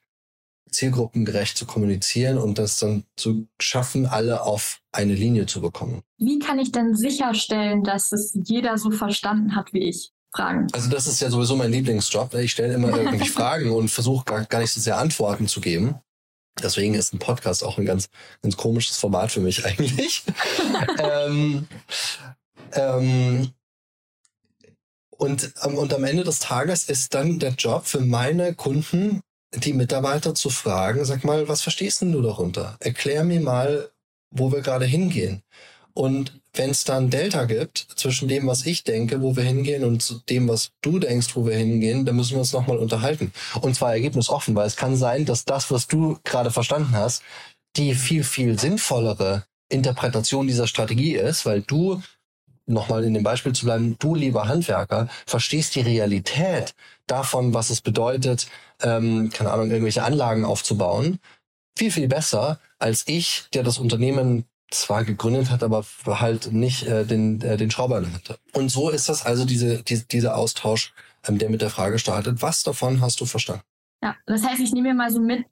zielgruppengerecht 0.71 1.57
zu 1.57 1.65
kommunizieren 1.65 2.37
und 2.37 2.59
das 2.59 2.79
dann 2.79 3.03
zu 3.15 3.47
schaffen, 3.59 4.05
alle 4.05 4.43
auf 4.43 4.81
eine 4.91 5.13
Linie 5.13 5.45
zu 5.45 5.61
bekommen. 5.61 6.03
Wie 6.17 6.39
kann 6.39 6.59
ich 6.59 6.71
denn 6.71 6.95
sicherstellen, 6.95 7.83
dass 7.83 8.11
es 8.11 8.37
jeder 8.43 8.77
so 8.77 8.91
verstanden 8.91 9.55
hat 9.55 9.73
wie 9.73 9.89
ich? 9.89 10.11
Fragen. 10.31 10.67
Also 10.73 10.91
das 10.91 11.07
ist 11.07 11.21
ja 11.21 11.31
sowieso 11.31 11.55
mein 11.55 11.71
Lieblingsjob. 11.71 12.35
Ich 12.35 12.51
stelle 12.51 12.75
immer 12.75 12.95
irgendwie 12.95 13.27
Fragen 13.27 13.71
und 13.71 13.89
versuche 13.89 14.25
gar, 14.25 14.45
gar 14.45 14.59
nicht 14.59 14.71
so 14.71 14.79
sehr 14.79 14.99
Antworten 14.99 15.47
zu 15.47 15.59
geben. 15.59 15.95
Deswegen 16.61 16.93
ist 16.93 17.13
ein 17.13 17.19
Podcast 17.19 17.63
auch 17.63 17.77
ein 17.77 17.85
ganz, 17.85 18.09
ganz 18.41 18.57
komisches 18.57 18.97
Format 18.97 19.31
für 19.31 19.39
mich 19.39 19.65
eigentlich. 19.65 20.23
ähm, 20.99 21.67
ähm, 22.73 23.51
und, 25.19 25.53
und 25.65 25.93
am 25.93 26.03
Ende 26.05 26.23
des 26.23 26.39
Tages 26.39 26.85
ist 26.85 27.13
dann 27.13 27.39
der 27.39 27.51
Job 27.51 27.85
für 27.85 27.99
meine 27.99 28.55
Kunden 28.55 29.21
die 29.53 29.73
Mitarbeiter 29.73 30.33
zu 30.33 30.49
fragen, 30.49 31.03
sag 31.03 31.25
mal, 31.25 31.49
was 31.49 31.61
verstehst 31.61 32.01
denn 32.01 32.13
du 32.13 32.21
darunter? 32.21 32.77
Erklär 32.79 33.23
mir 33.25 33.41
mal, 33.41 33.89
wo 34.31 34.51
wir 34.51 34.61
gerade 34.61 34.85
hingehen. 34.85 35.43
Und 35.93 36.39
wenn 36.53 36.69
es 36.69 36.85
dann 36.85 37.09
Delta 37.09 37.45
gibt 37.45 37.87
zwischen 37.95 38.29
dem, 38.29 38.47
was 38.47 38.65
ich 38.65 38.85
denke, 38.85 39.21
wo 39.21 39.35
wir 39.35 39.43
hingehen 39.43 39.83
und 39.83 40.29
dem, 40.29 40.47
was 40.47 40.71
du 40.81 40.99
denkst, 40.99 41.35
wo 41.35 41.45
wir 41.45 41.57
hingehen, 41.57 42.05
dann 42.05 42.15
müssen 42.15 42.31
wir 42.31 42.39
uns 42.39 42.53
nochmal 42.53 42.77
unterhalten. 42.77 43.33
Und 43.59 43.75
zwar 43.75 43.91
ergebnisoffen, 43.91 44.55
weil 44.55 44.67
es 44.67 44.77
kann 44.77 44.95
sein, 44.95 45.25
dass 45.25 45.43
das, 45.43 45.69
was 45.69 45.87
du 45.87 46.17
gerade 46.23 46.51
verstanden 46.51 46.93
hast, 46.93 47.23
die 47.75 47.93
viel, 47.93 48.23
viel 48.23 48.57
sinnvollere 48.57 49.43
Interpretation 49.69 50.47
dieser 50.47 50.67
Strategie 50.67 51.15
ist, 51.15 51.45
weil 51.45 51.61
du 51.61 52.01
nochmal 52.69 53.03
in 53.03 53.13
dem 53.13 53.23
Beispiel 53.23 53.53
zu 53.53 53.65
bleiben, 53.65 53.95
du 53.99 54.15
lieber 54.15 54.47
Handwerker, 54.47 55.07
verstehst 55.25 55.75
die 55.75 55.81
Realität 55.81 56.73
davon, 57.07 57.53
was 57.53 57.69
es 57.69 57.81
bedeutet, 57.81 58.47
ähm, 58.81 59.29
keine 59.31 59.51
Ahnung, 59.51 59.71
irgendwelche 59.71 60.03
Anlagen 60.03 60.45
aufzubauen, 60.45 61.19
viel, 61.77 61.91
viel 61.91 62.07
besser 62.07 62.59
als 62.77 63.07
ich, 63.07 63.45
der 63.53 63.63
das 63.63 63.77
Unternehmen 63.77 64.45
zwar 64.71 65.03
gegründet 65.03 65.49
hat, 65.49 65.63
aber 65.63 65.83
halt 66.05 66.51
nicht 66.53 66.83
äh, 66.83 67.05
den, 67.05 67.41
äh, 67.41 67.57
den 67.57 67.71
Schrauber 67.71 68.03
hatte. 68.13 68.37
Und 68.53 68.69
so 68.69 68.89
ist 68.89 69.09
das 69.09 69.25
also 69.25 69.45
diese, 69.45 69.81
die, 69.83 70.03
dieser 70.07 70.37
Austausch, 70.37 70.93
ähm, 71.27 71.37
der 71.37 71.49
mit 71.49 71.61
der 71.61 71.69
Frage 71.69 71.99
startet, 71.99 72.41
was 72.41 72.63
davon 72.63 73.01
hast 73.01 73.19
du 73.19 73.25
verstanden? 73.25 73.63
Ja, 74.03 74.15
das 74.25 74.43
heißt, 74.43 74.61
ich 74.61 74.71
nehme 74.71 74.89
mir 74.89 74.93
mal 74.95 75.11
so 75.11 75.19
mit, 75.19 75.45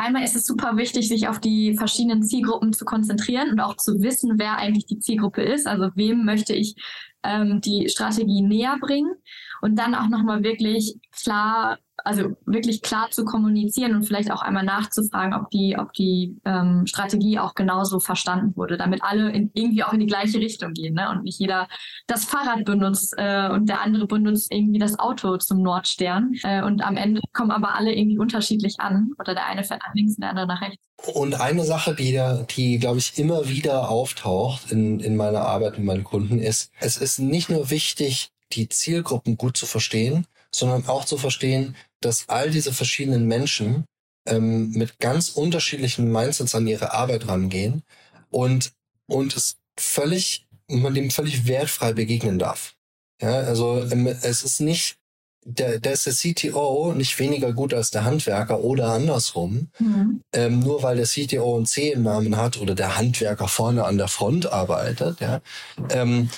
Einmal 0.00 0.24
ist 0.24 0.34
es 0.34 0.46
super 0.46 0.78
wichtig, 0.78 1.08
sich 1.08 1.28
auf 1.28 1.40
die 1.40 1.76
verschiedenen 1.76 2.22
Zielgruppen 2.22 2.72
zu 2.72 2.86
konzentrieren 2.86 3.50
und 3.50 3.60
auch 3.60 3.76
zu 3.76 4.00
wissen, 4.00 4.38
wer 4.38 4.56
eigentlich 4.56 4.86
die 4.86 4.98
Zielgruppe 4.98 5.42
ist. 5.42 5.66
Also 5.66 5.90
wem 5.94 6.24
möchte 6.24 6.54
ich 6.54 6.74
ähm, 7.22 7.60
die 7.60 7.86
Strategie 7.90 8.40
näher 8.40 8.78
bringen 8.80 9.12
und 9.60 9.78
dann 9.78 9.94
auch 9.94 10.08
nochmal 10.08 10.42
wirklich 10.42 10.96
klar 11.12 11.78
also 12.04 12.36
wirklich 12.46 12.82
klar 12.82 13.10
zu 13.10 13.24
kommunizieren 13.24 13.94
und 13.94 14.04
vielleicht 14.04 14.30
auch 14.30 14.42
einmal 14.42 14.64
nachzufragen, 14.64 15.34
ob 15.34 15.50
die, 15.50 15.76
ob 15.78 15.92
die 15.92 16.36
ähm, 16.44 16.86
Strategie 16.86 17.38
auch 17.38 17.54
genauso 17.54 18.00
verstanden 18.00 18.56
wurde, 18.56 18.76
damit 18.76 19.02
alle 19.02 19.30
in, 19.30 19.50
irgendwie 19.54 19.84
auch 19.84 19.92
in 19.92 20.00
die 20.00 20.06
gleiche 20.06 20.38
Richtung 20.38 20.72
gehen 20.72 20.94
ne? 20.94 21.10
und 21.10 21.24
nicht 21.24 21.38
jeder 21.38 21.68
das 22.06 22.24
Fahrrad 22.24 22.64
benutzt 22.64 23.14
äh, 23.16 23.48
und 23.50 23.68
der 23.68 23.82
andere 23.82 24.06
benutzt 24.06 24.52
irgendwie 24.52 24.78
das 24.78 24.98
Auto 24.98 25.36
zum 25.38 25.62
Nordstern 25.62 26.32
äh, 26.42 26.62
und 26.62 26.82
am 26.82 26.96
Ende 26.96 27.20
kommen 27.32 27.50
aber 27.50 27.74
alle 27.74 27.94
irgendwie 27.94 28.18
unterschiedlich 28.18 28.80
an 28.80 29.12
oder 29.18 29.34
der 29.34 29.46
eine 29.46 29.64
fährt 29.64 29.82
nach 29.86 29.94
links 29.94 30.16
und 30.16 30.22
der 30.22 30.30
andere 30.30 30.46
nach 30.46 30.62
rechts. 30.62 30.84
Und 31.14 31.40
eine 31.40 31.64
Sache, 31.64 31.94
die, 31.94 32.20
die 32.56 32.78
glaube 32.78 32.98
ich, 32.98 33.18
immer 33.18 33.48
wieder 33.48 33.88
auftaucht 33.88 34.70
in, 34.70 35.00
in 35.00 35.16
meiner 35.16 35.40
Arbeit 35.42 35.78
mit 35.78 35.86
meinen 35.86 36.04
Kunden, 36.04 36.38
ist, 36.38 36.72
es 36.78 36.98
ist 36.98 37.18
nicht 37.18 37.48
nur 37.48 37.70
wichtig, 37.70 38.30
die 38.52 38.68
Zielgruppen 38.68 39.36
gut 39.36 39.56
zu 39.56 39.66
verstehen, 39.66 40.26
sondern 40.52 40.86
auch 40.88 41.04
zu 41.04 41.16
verstehen, 41.16 41.76
dass 42.00 42.28
all 42.28 42.50
diese 42.50 42.72
verschiedenen 42.72 43.26
Menschen 43.26 43.84
ähm, 44.26 44.70
mit 44.72 44.98
ganz 44.98 45.30
unterschiedlichen 45.30 46.10
Mindsets 46.10 46.54
an 46.54 46.66
ihre 46.66 46.92
Arbeit 46.92 47.28
rangehen 47.28 47.82
und, 48.30 48.72
und 49.06 49.36
es 49.36 49.56
völlig, 49.78 50.46
man 50.68 50.94
dem 50.94 51.10
völlig 51.10 51.46
wertfrei 51.46 51.92
begegnen 51.92 52.38
darf. 52.38 52.74
Ja, 53.20 53.40
also 53.40 53.82
ähm, 53.90 54.06
es 54.06 54.42
ist 54.42 54.60
nicht 54.60 54.96
der, 55.44 55.80
der 55.80 55.92
ist 55.92 56.06
der 56.06 56.12
CTO 56.12 56.92
nicht 56.94 57.18
weniger 57.18 57.52
gut 57.52 57.72
als 57.72 57.90
der 57.90 58.04
Handwerker 58.04 58.60
oder 58.60 58.92
andersrum. 58.92 59.70
Mhm. 59.78 60.22
Ähm, 60.34 60.60
nur 60.60 60.82
weil 60.82 60.96
der 60.96 61.06
CTO 61.06 61.58
ein 61.58 61.66
C 61.66 61.92
im 61.92 62.02
Namen 62.02 62.36
hat 62.36 62.58
oder 62.58 62.74
der 62.74 62.96
Handwerker 62.96 63.48
vorne 63.48 63.84
an 63.84 63.96
der 63.96 64.08
Front 64.08 64.52
arbeitet, 64.52 65.20
ja. 65.20 65.40
Ähm, 65.88 66.30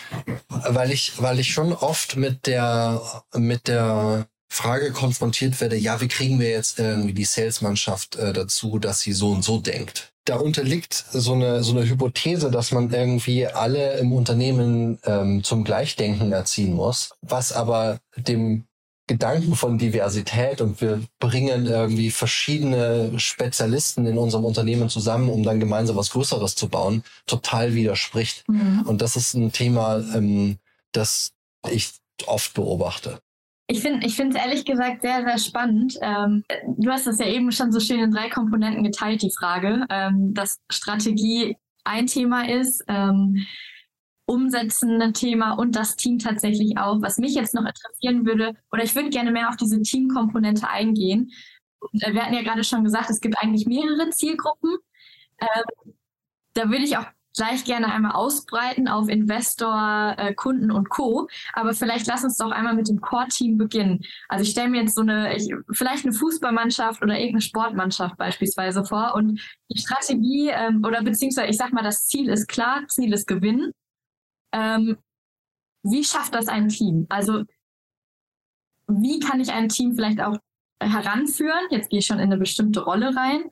weil 0.48 0.92
ich, 0.92 1.20
weil 1.20 1.40
ich 1.40 1.52
schon 1.52 1.72
oft 1.72 2.16
mit 2.16 2.46
der, 2.46 3.02
mit 3.34 3.66
der 3.66 4.28
Frage 4.52 4.92
konfrontiert 4.92 5.62
werde, 5.62 5.76
ja, 5.76 6.02
wie 6.02 6.08
kriegen 6.08 6.38
wir 6.38 6.50
jetzt 6.50 6.78
irgendwie 6.78 7.14
die 7.14 7.24
Salesmannschaft 7.24 8.16
äh, 8.16 8.34
dazu, 8.34 8.78
dass 8.78 9.00
sie 9.00 9.12
so 9.12 9.30
und 9.30 9.42
so 9.42 9.58
denkt? 9.58 10.12
Da 10.26 10.36
unterliegt 10.36 10.92
so 10.92 11.32
eine, 11.32 11.64
so 11.64 11.72
eine 11.72 11.88
Hypothese, 11.88 12.50
dass 12.50 12.70
man 12.70 12.92
irgendwie 12.92 13.46
alle 13.46 13.96
im 13.98 14.12
Unternehmen 14.12 14.98
ähm, 15.04 15.42
zum 15.42 15.64
Gleichdenken 15.64 16.32
erziehen 16.32 16.74
muss, 16.74 17.14
was 17.22 17.52
aber 17.52 17.98
dem 18.14 18.66
Gedanken 19.06 19.56
von 19.56 19.78
Diversität 19.78 20.60
und 20.60 20.82
wir 20.82 21.02
bringen 21.18 21.64
irgendwie 21.64 22.10
verschiedene 22.10 23.18
Spezialisten 23.18 24.04
in 24.06 24.18
unserem 24.18 24.44
Unternehmen 24.44 24.90
zusammen, 24.90 25.30
um 25.30 25.42
dann 25.42 25.60
gemeinsam 25.60 25.96
was 25.96 26.10
Größeres 26.10 26.56
zu 26.56 26.68
bauen, 26.68 27.04
total 27.26 27.74
widerspricht. 27.74 28.44
Mhm. 28.48 28.82
Und 28.86 29.00
das 29.00 29.16
ist 29.16 29.32
ein 29.32 29.50
Thema, 29.50 29.96
ähm, 30.14 30.58
das 30.92 31.32
ich 31.70 31.94
oft 32.26 32.52
beobachte. 32.52 33.18
Ich 33.72 33.80
finde 33.80 34.06
ich 34.06 34.18
es 34.18 34.34
ehrlich 34.34 34.66
gesagt 34.66 35.00
sehr, 35.00 35.24
sehr 35.24 35.38
spannend. 35.38 35.96
Ähm, 36.02 36.44
du 36.76 36.90
hast 36.90 37.06
das 37.06 37.18
ja 37.18 37.26
eben 37.26 37.50
schon 37.52 37.72
so 37.72 37.80
schön 37.80 38.00
in 38.00 38.10
drei 38.10 38.28
Komponenten 38.28 38.84
geteilt, 38.84 39.22
die 39.22 39.32
Frage, 39.32 39.86
ähm, 39.88 40.34
dass 40.34 40.60
Strategie 40.70 41.56
ein 41.82 42.06
Thema 42.06 42.46
ist, 42.46 42.84
ähm, 42.88 43.46
umsetzende 44.26 45.14
Thema 45.14 45.52
und 45.52 45.74
das 45.74 45.96
Team 45.96 46.18
tatsächlich 46.18 46.76
auch. 46.76 47.00
Was 47.00 47.16
mich 47.16 47.34
jetzt 47.34 47.54
noch 47.54 47.64
interessieren 47.64 48.26
würde, 48.26 48.54
oder 48.72 48.84
ich 48.84 48.94
würde 48.94 49.08
gerne 49.08 49.30
mehr 49.30 49.48
auf 49.48 49.56
diese 49.56 49.80
Teamkomponente 49.80 50.68
eingehen. 50.68 51.32
Äh, 51.94 52.12
wir 52.12 52.24
hatten 52.24 52.34
ja 52.34 52.42
gerade 52.42 52.64
schon 52.64 52.84
gesagt, 52.84 53.08
es 53.08 53.22
gibt 53.22 53.38
eigentlich 53.38 53.64
mehrere 53.64 54.10
Zielgruppen. 54.10 54.76
Ähm, 55.40 55.94
da 56.52 56.68
würde 56.68 56.84
ich 56.84 56.98
auch 56.98 57.06
gleich 57.34 57.64
gerne 57.64 57.92
einmal 57.92 58.12
ausbreiten 58.12 58.88
auf 58.88 59.08
Investor, 59.08 60.14
äh, 60.18 60.34
Kunden 60.34 60.70
und 60.70 60.88
Co. 60.90 61.28
Aber 61.54 61.74
vielleicht 61.74 62.06
lass 62.06 62.24
uns 62.24 62.36
doch 62.36 62.50
einmal 62.50 62.74
mit 62.74 62.88
dem 62.88 63.00
Core-Team 63.00 63.58
beginnen. 63.58 64.00
Also 64.28 64.44
ich 64.44 64.50
stelle 64.50 64.68
mir 64.68 64.82
jetzt 64.82 64.94
so 64.94 65.02
eine, 65.02 65.34
ich, 65.36 65.52
vielleicht 65.72 66.04
eine 66.04 66.14
Fußballmannschaft 66.14 67.02
oder 67.02 67.14
irgendeine 67.14 67.42
Sportmannschaft 67.42 68.16
beispielsweise 68.16 68.84
vor 68.84 69.14
und 69.14 69.40
die 69.70 69.80
Strategie 69.80 70.50
ähm, 70.50 70.84
oder 70.86 71.02
beziehungsweise 71.02 71.48
ich 71.48 71.56
sag 71.56 71.72
mal, 71.72 71.82
das 71.82 72.06
Ziel 72.06 72.28
ist 72.28 72.48
klar, 72.48 72.82
Ziel 72.88 73.12
ist 73.12 73.26
Gewinn. 73.26 73.72
Ähm, 74.52 74.98
wie 75.82 76.04
schafft 76.04 76.34
das 76.34 76.48
ein 76.48 76.68
Team? 76.68 77.06
Also 77.08 77.44
wie 78.86 79.20
kann 79.20 79.40
ich 79.40 79.52
ein 79.52 79.68
Team 79.68 79.94
vielleicht 79.94 80.20
auch 80.20 80.38
heranführen? 80.80 81.66
Jetzt 81.70 81.90
gehe 81.90 82.00
ich 82.00 82.06
schon 82.06 82.18
in 82.18 82.24
eine 82.24 82.36
bestimmte 82.36 82.84
Rolle 82.84 83.14
rein. 83.16 83.44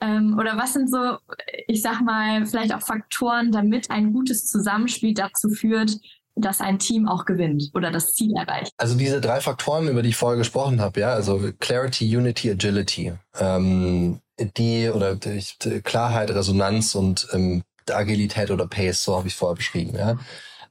Ähm, 0.00 0.36
oder 0.38 0.56
was 0.56 0.74
sind 0.74 0.90
so, 0.90 1.18
ich 1.66 1.82
sag 1.82 2.00
mal, 2.02 2.46
vielleicht 2.46 2.74
auch 2.74 2.82
Faktoren, 2.82 3.50
damit 3.50 3.90
ein 3.90 4.12
gutes 4.12 4.46
Zusammenspiel 4.46 5.14
dazu 5.14 5.50
führt, 5.50 5.96
dass 6.36 6.60
ein 6.60 6.78
Team 6.78 7.08
auch 7.08 7.24
gewinnt 7.24 7.70
oder 7.74 7.90
das 7.90 8.14
Ziel 8.14 8.32
erreicht? 8.36 8.72
Also 8.76 8.96
diese 8.96 9.20
drei 9.20 9.40
Faktoren, 9.40 9.88
über 9.88 10.02
die 10.02 10.10
ich 10.10 10.16
vorher 10.16 10.38
gesprochen 10.38 10.80
habe, 10.80 11.00
ja, 11.00 11.12
also 11.12 11.40
Clarity, 11.58 12.16
Unity, 12.16 12.50
Agility, 12.50 13.12
ähm, 13.38 14.20
die 14.38 14.88
oder 14.88 15.16
die, 15.16 15.42
Klarheit, 15.82 16.30
Resonanz 16.30 16.94
und 16.94 17.26
ähm, 17.32 17.62
Agilität 17.90 18.50
oder 18.52 18.68
Pace, 18.68 19.02
so 19.02 19.16
habe 19.16 19.26
ich 19.26 19.34
vorher 19.34 19.56
beschrieben, 19.56 19.96
ja 19.96 20.16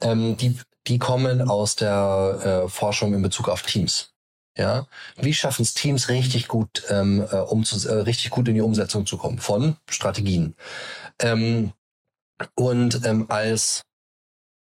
ähm, 0.02 0.38
die, 0.38 0.58
die 0.88 1.00
kommen 1.00 1.42
aus 1.42 1.76
der 1.76 2.64
äh, 2.66 2.70
Forschung 2.70 3.14
in 3.14 3.22
Bezug 3.22 3.50
auf 3.50 3.62
Teams. 3.64 4.14
Ja, 4.58 4.88
wie 5.18 5.34
schaffen 5.34 5.62
es 5.62 5.74
Teams 5.74 6.10
richtig 6.10 6.48
gut, 6.48 6.84
ähm, 6.90 7.26
äh, 7.32 7.36
um 7.36 7.64
zu, 7.64 7.88
äh, 7.88 8.02
richtig 8.02 8.32
gut 8.32 8.48
in 8.48 8.56
die 8.56 8.62
Umsetzung 8.62 9.06
zu 9.06 9.18
kommen 9.18 9.40
von 9.40 9.78
Strategien? 9.90 10.56
Ähm, 11.20 11.74
und 12.56 13.06
ähm, 13.06 13.28
als 13.30 13.84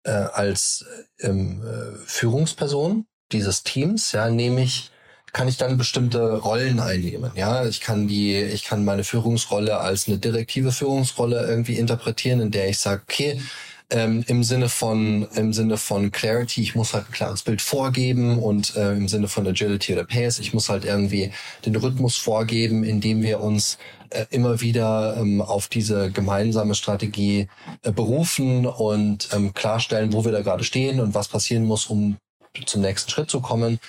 äh, 0.03 0.11
als 0.11 0.85
ähm, 1.19 1.63
äh, 1.63 1.97
Führungsperson 2.05 3.05
dieses 3.31 3.63
Teams, 3.63 4.13
ja, 4.13 4.29
nehme 4.29 4.61
ich 4.61 4.91
kann 5.33 5.47
ich 5.47 5.57
dann 5.57 5.77
bestimmte 5.77 6.37
Rollen 6.37 6.79
einnehmen. 6.79 7.31
Ja, 7.35 7.65
ich 7.65 7.81
kann 7.81 8.07
die, 8.07 8.35
ich 8.35 8.63
kann 8.63 8.85
meine 8.85 9.03
Führungsrolle 9.03 9.77
als 9.77 10.07
eine 10.07 10.17
direktive 10.17 10.71
Führungsrolle 10.71 11.45
irgendwie 11.47 11.77
interpretieren, 11.77 12.39
in 12.39 12.51
der 12.51 12.69
ich 12.69 12.79
sage, 12.79 13.03
okay, 13.03 13.41
ähm, 13.89 14.23
im 14.27 14.43
Sinne 14.43 14.69
von 14.69 15.27
im 15.35 15.53
Sinne 15.53 15.77
von 15.77 16.11
Clarity, 16.11 16.61
ich 16.61 16.75
muss 16.75 16.93
halt 16.93 17.07
ein 17.09 17.13
klares 17.13 17.43
Bild 17.43 17.61
vorgeben 17.61 18.37
und 18.39 18.75
äh, 18.75 18.93
im 18.93 19.07
Sinne 19.07 19.27
von 19.27 19.47
Agility 19.47 19.93
oder 19.93 20.03
Pace, 20.03 20.39
ich 20.39 20.53
muss 20.53 20.69
halt 20.69 20.83
irgendwie 20.83 21.31
den 21.65 21.75
Rhythmus 21.75 22.17
vorgeben, 22.17 22.83
indem 22.83 23.23
wir 23.23 23.39
uns 23.39 23.77
äh, 24.09 24.25
immer 24.29 24.61
wieder 24.61 25.17
ähm, 25.17 25.41
auf 25.41 25.67
diese 25.67 26.11
gemeinsame 26.11 26.75
Strategie 26.75 27.47
äh, 27.83 27.91
berufen 27.91 28.65
und 28.65 29.29
ähm, 29.33 29.53
klarstellen, 29.53 30.13
wo 30.13 30.25
wir 30.25 30.31
da 30.31 30.41
gerade 30.41 30.63
stehen 30.63 30.99
und 30.99 31.13
was 31.13 31.29
passieren 31.29 31.65
muss, 31.65 31.87
um 31.87 32.17
zum 32.65 32.81
nächsten 32.81 33.09
Schritt 33.11 33.29
zu 33.29 33.39
kommen. 33.39 33.79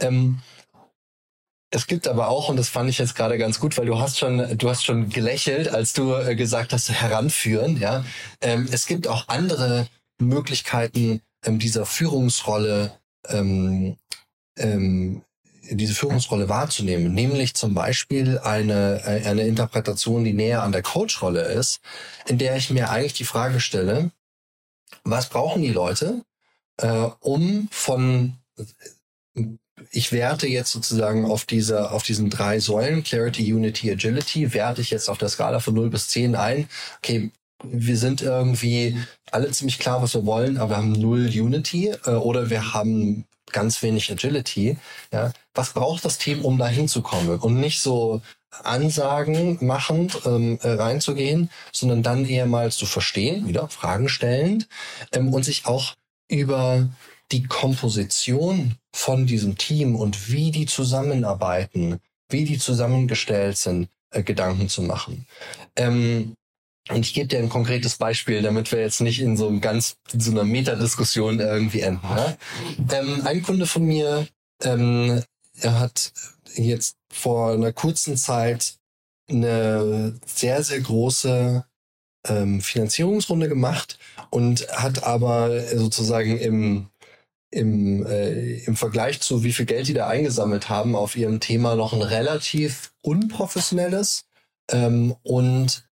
Ähm, 0.00 0.38
es 1.70 1.86
gibt 1.86 2.08
aber 2.08 2.28
auch, 2.28 2.48
und 2.48 2.56
das 2.56 2.68
fand 2.68 2.90
ich 2.90 2.98
jetzt 2.98 3.14
gerade 3.14 3.38
ganz 3.38 3.60
gut, 3.60 3.78
weil 3.78 3.86
du 3.86 3.98
hast 3.98 4.18
schon, 4.18 4.58
du 4.58 4.68
hast 4.68 4.84
schon 4.84 5.08
gelächelt, 5.08 5.68
als 5.68 5.92
du 5.92 6.14
äh, 6.14 6.34
gesagt 6.34 6.72
hast, 6.72 6.90
heranführen, 6.90 7.78
ja. 7.78 8.04
Ähm, 8.40 8.68
es 8.70 8.86
gibt 8.86 9.06
auch 9.06 9.28
andere 9.28 9.86
Möglichkeiten 10.18 11.22
ähm, 11.44 11.58
dieser 11.58 11.86
Führungsrolle, 11.86 12.98
ähm, 13.28 13.96
ähm, 14.58 15.22
diese 15.70 15.94
Führungsrolle 15.94 16.48
wahrzunehmen, 16.48 17.14
nämlich 17.14 17.54
zum 17.54 17.74
Beispiel 17.74 18.38
eine, 18.40 19.02
äh, 19.04 19.28
eine 19.28 19.42
Interpretation, 19.42 20.24
die 20.24 20.32
näher 20.32 20.64
an 20.64 20.72
der 20.72 20.82
Coach-Rolle 20.82 21.42
ist, 21.42 21.80
in 22.26 22.38
der 22.38 22.56
ich 22.56 22.70
mir 22.70 22.90
eigentlich 22.90 23.14
die 23.14 23.24
Frage 23.24 23.60
stelle, 23.60 24.10
was 25.04 25.28
brauchen 25.28 25.62
die 25.62 25.72
Leute, 25.72 26.24
äh, 26.78 27.08
um 27.20 27.68
von 27.70 28.36
ich 29.90 30.12
werte 30.12 30.46
jetzt 30.46 30.72
sozusagen 30.72 31.24
auf 31.24 31.44
diese, 31.44 31.90
auf 31.90 32.02
diesen 32.02 32.30
drei 32.30 32.60
Säulen, 32.60 33.02
Clarity, 33.02 33.52
Unity, 33.52 33.90
Agility, 33.90 34.54
werte 34.54 34.80
ich 34.80 34.90
jetzt 34.90 35.08
auf 35.08 35.18
der 35.18 35.28
Skala 35.28 35.60
von 35.60 35.74
0 35.74 35.90
bis 35.90 36.08
10 36.08 36.34
ein. 36.34 36.68
Okay, 36.98 37.30
wir 37.62 37.96
sind 37.96 38.22
irgendwie 38.22 38.96
alle 39.30 39.50
ziemlich 39.50 39.78
klar, 39.78 40.02
was 40.02 40.14
wir 40.14 40.26
wollen, 40.26 40.58
aber 40.58 40.70
wir 40.70 40.76
haben 40.78 40.92
null 40.92 41.26
Unity 41.26 41.92
äh, 42.04 42.10
oder 42.10 42.50
wir 42.50 42.72
haben 42.74 43.26
ganz 43.52 43.82
wenig 43.82 44.10
Agility. 44.10 44.78
Ja, 45.12 45.32
was 45.54 45.72
braucht 45.72 46.04
das 46.04 46.18
Team, 46.18 46.44
um 46.44 46.58
da 46.58 46.68
hinzukommen? 46.68 47.38
Und 47.38 47.60
nicht 47.60 47.80
so 47.80 48.22
Ansagen 48.50 49.58
machend 49.60 50.20
ähm, 50.26 50.58
äh, 50.62 50.70
reinzugehen, 50.70 51.50
sondern 51.72 52.02
dann 52.02 52.26
eher 52.26 52.46
mal 52.46 52.70
zu 52.72 52.86
verstehen, 52.86 53.46
wieder 53.46 53.68
Fragen 53.68 54.08
stellend 54.08 54.68
ähm, 55.12 55.32
und 55.32 55.44
sich 55.44 55.66
auch 55.66 55.94
über 56.28 56.88
die 57.32 57.44
Komposition 57.44 58.76
von 58.94 59.26
diesem 59.26 59.56
Team 59.56 59.96
und 59.96 60.30
wie 60.30 60.50
die 60.50 60.66
zusammenarbeiten, 60.66 62.00
wie 62.28 62.44
die 62.44 62.58
zusammengestellt 62.58 63.56
sind, 63.56 63.88
äh, 64.10 64.22
Gedanken 64.22 64.68
zu 64.68 64.82
machen. 64.82 65.26
Ähm, 65.76 66.34
und 66.88 67.06
ich 67.06 67.14
gebe 67.14 67.28
dir 67.28 67.38
ein 67.38 67.48
konkretes 67.48 67.96
Beispiel, 67.96 68.42
damit 68.42 68.72
wir 68.72 68.80
jetzt 68.80 69.00
nicht 69.00 69.20
in 69.20 69.36
so 69.36 69.46
einem 69.46 69.60
ganz 69.60 69.96
in 70.12 70.20
so 70.20 70.32
einer 70.32 70.44
Metadiskussion 70.44 71.38
irgendwie 71.38 71.82
enden. 71.82 72.08
Ne? 72.08 72.36
Ähm, 72.90 73.22
ein 73.24 73.42
Kunde 73.42 73.66
von 73.66 73.84
mir, 73.84 74.26
ähm, 74.62 75.22
er 75.60 75.78
hat 75.78 76.12
jetzt 76.54 76.96
vor 77.12 77.52
einer 77.52 77.72
kurzen 77.72 78.16
Zeit 78.16 78.74
eine 79.28 80.18
sehr, 80.26 80.64
sehr 80.64 80.80
große 80.80 81.64
ähm, 82.26 82.60
Finanzierungsrunde 82.60 83.48
gemacht 83.48 83.98
und 84.30 84.66
hat 84.72 85.04
aber 85.04 85.60
sozusagen 85.76 86.38
im 86.38 86.88
im, 87.50 88.06
äh, 88.06 88.58
im 88.64 88.76
Vergleich 88.76 89.20
zu 89.20 89.42
wie 89.42 89.52
viel 89.52 89.66
Geld 89.66 89.88
die 89.88 89.94
da 89.94 90.06
eingesammelt 90.06 90.68
haben 90.68 90.94
auf 90.94 91.16
ihrem 91.16 91.40
Thema 91.40 91.74
noch 91.74 91.92
ein 91.92 92.02
relativ 92.02 92.92
unprofessionelles 93.02 94.26
ähm, 94.70 95.16
und 95.22 95.88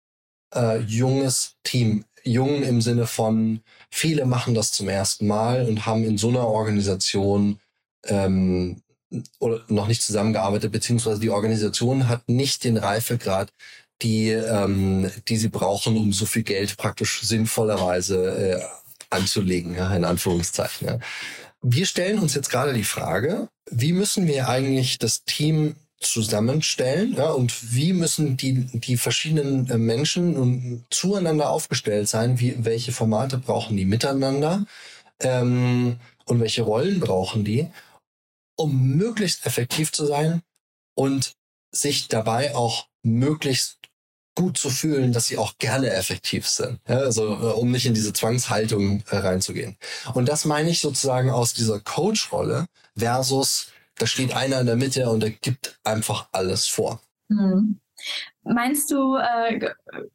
äh, 0.55 0.79
junges 0.81 1.57
Team. 1.62 2.05
Jung 2.25 2.62
im 2.62 2.81
Sinne 2.81 3.07
von, 3.07 3.61
viele 3.91 4.27
machen 4.27 4.55
das 4.55 4.73
zum 4.73 4.88
ersten 4.88 5.27
Mal 5.27 5.67
und 5.67 5.87
haben 5.87 6.05
in 6.05 6.19
so 6.19 6.29
einer 6.29 6.47
Organisation 6.47 7.59
ähm, 8.07 8.83
oder 9.41 9.65
noch 9.69 9.88
nicht 9.88 10.03
zusammengearbeitet, 10.03 10.73
beziehungsweise 10.73 11.21
die 11.21 11.31
Organisation 11.31 12.09
hat 12.09 12.29
nicht 12.29 12.65
den 12.65 12.77
Reifegrad, 12.77 13.53
die, 14.03 14.31
ähm, 14.31 15.11
die 15.29 15.37
sie 15.37 15.49
brauchen, 15.49 15.97
um 15.97 16.12
so 16.12 16.27
viel 16.27 16.43
Geld 16.43 16.77
praktisch 16.77 17.23
sinnvollerweise 17.23 18.61
äh, 18.61 18.62
anzulegen, 19.11 19.75
ja, 19.75 19.95
in 19.95 20.05
Anführungszeichen. 20.05 20.88
Ja. 20.88 20.99
Wir 21.64 21.87
stellen 21.87 22.18
uns 22.18 22.35
jetzt 22.35 22.51
gerade 22.51 22.72
die 22.72 22.85
Frage, 22.85 23.48
wie 23.70 23.92
müssen 23.92 24.27
wir 24.27 24.48
eigentlich 24.48 24.98
das 24.98 25.25
Team 25.25 25.77
zusammenstellen 26.01 27.14
ja, 27.14 27.31
und 27.31 27.75
wie 27.75 27.92
müssen 27.92 28.37
die, 28.37 28.64
die 28.72 28.96
verschiedenen 28.96 29.70
äh, 29.70 29.79
Menschen 29.79 30.85
zueinander 30.90 31.51
aufgestellt 31.51 32.09
sein, 32.09 32.40
wie, 32.40 32.64
welche 32.64 32.90
Formate 32.90 33.38
brauchen 33.38 33.77
die 33.77 33.85
miteinander? 33.85 34.66
Ähm, 35.20 36.01
und 36.25 36.40
welche 36.40 36.62
Rollen 36.62 37.01
brauchen 37.01 37.44
die, 37.44 37.68
um 38.57 38.96
möglichst 38.96 39.46
effektiv 39.46 39.92
zu 39.92 40.07
sein 40.07 40.42
und 40.94 41.33
sich 41.75 42.09
dabei 42.09 42.55
auch 42.55 42.87
möglichst 43.03 43.79
gut 44.35 44.57
zu 44.57 44.71
fühlen, 44.71 45.12
dass 45.12 45.27
sie 45.27 45.38
auch 45.38 45.59
gerne 45.59 45.90
effektiv 45.90 46.49
sind. 46.49 46.81
Ja, 46.88 46.99
also 46.99 47.27
äh, 47.27 47.53
um 47.53 47.71
nicht 47.71 47.87
in 47.87 47.95
diese 47.95 48.12
Zwangshaltung 48.12 49.03
äh, 49.11 49.16
reinzugehen. 49.16 49.77
Und 50.14 50.29
das 50.29 50.45
meine 50.45 50.71
ich 50.71 50.81
sozusagen 50.81 51.31
aus 51.31 51.53
dieser 51.53 51.81
Coach-Rolle 51.81 52.66
versus 52.97 53.66
da 53.97 54.07
steht 54.07 54.33
einer 54.33 54.61
in 54.61 54.66
der 54.66 54.77
Mitte 54.77 55.09
und 55.09 55.21
der 55.21 55.31
gibt 55.31 55.79
einfach 55.85 56.29
alles 56.33 56.66
vor. 56.66 57.01
Hm. 57.29 57.79
Meinst 58.44 58.90
du, 58.90 59.16
äh, 59.16 59.70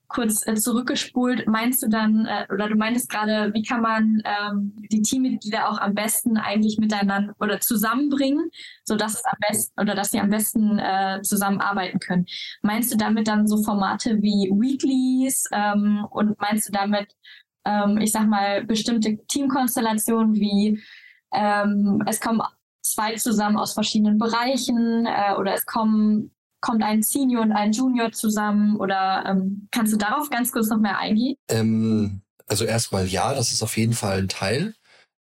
kurz 0.10 0.46
äh, 0.48 0.56
zurückgespult, 0.56 1.48
meinst 1.48 1.82
du 1.82 1.88
dann, 1.88 2.26
äh, 2.26 2.46
oder 2.52 2.68
du 2.68 2.76
meintest 2.76 3.10
gerade, 3.10 3.54
wie 3.54 3.64
kann 3.64 3.82
man 3.82 4.22
ähm, 4.26 4.74
die 4.92 5.02
Teammitglieder 5.02 5.70
auch 5.70 5.80
am 5.80 5.94
besten 5.94 6.38
eigentlich 6.38 6.78
miteinander 6.78 7.34
oder 7.40 7.62
zusammenbringen, 7.62 8.52
sodass 8.84 9.14
es 9.14 9.26
am 9.26 9.38
besten 9.48 9.82
oder 9.82 9.96
dass 9.96 10.12
sie 10.12 10.20
am 10.20 10.30
besten 10.30 10.78
äh, 10.78 11.22
zusammenarbeiten 11.22 12.00
können? 12.00 12.26
Meinst 12.62 12.92
du 12.92 12.98
damit 12.98 13.30
dann 13.30 13.48
so 13.48 13.64
Formate 13.64 14.22
wie 14.22 14.52
Weeklies 14.52 15.46
ähm, 15.54 16.06
und 16.10 16.38
meinst 16.42 16.68
du 16.68 16.74
damit, 16.74 17.16
ähm, 17.64 17.98
ich 17.98 18.12
sag 18.12 18.28
mal, 18.28 18.66
bestimmte 18.66 19.18
Teamkonstellationen 19.28 20.36
wie 20.36 20.84
ähm, 21.34 22.04
es 22.06 22.20
kommen 22.20 22.42
zwei 22.82 23.16
zusammen 23.16 23.58
aus 23.58 23.74
verschiedenen 23.74 24.18
Bereichen 24.18 25.06
äh, 25.06 25.34
oder 25.38 25.54
es 25.54 25.66
kommen 25.66 26.32
kommt 26.62 26.84
ein 26.84 27.04
Senior 27.04 27.44
und 27.44 27.52
ein 27.52 27.72
Junior 27.72 28.12
zusammen 28.12 28.78
oder 28.78 29.24
ähm, 29.28 29.68
kannst 29.72 29.94
du 29.94 29.98
darauf 29.98 30.30
ganz 30.30 30.52
kurz 30.52 30.70
noch 30.70 30.80
mehr 30.80 30.98
eingehen? 30.98 31.36
Ähm, 31.50 32.22
also 32.48 32.66
erstmal 32.66 33.08
ja, 33.08 33.34
das 33.34 33.52
ist 33.52 33.64
auf 33.64 33.78
jeden 33.78 33.94
Fall 33.94 34.20
ein 34.20 34.30
Teil. 34.30 34.74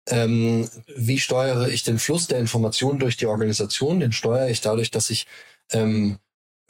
Ähm, 0.09 0.67
wie 0.95 1.19
steuere 1.19 1.67
ich 1.67 1.83
den 1.83 1.99
Fluss 1.99 2.27
der 2.27 2.39
Informationen 2.39 2.99
durch 2.99 3.17
die 3.17 3.25
Organisation? 3.25 3.99
Den 3.99 4.13
steuere 4.13 4.49
ich 4.49 4.61
dadurch, 4.61 4.89
dass 4.89 5.09
ich 5.09 5.27
ähm, 5.71 6.17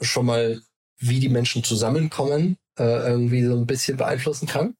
schon 0.00 0.26
mal, 0.26 0.60
wie 0.98 1.20
die 1.20 1.28
Menschen 1.28 1.62
zusammenkommen, 1.62 2.56
äh, 2.78 3.08
irgendwie 3.08 3.44
so 3.44 3.56
ein 3.56 3.66
bisschen 3.66 3.96
beeinflussen 3.96 4.48
kann 4.48 4.74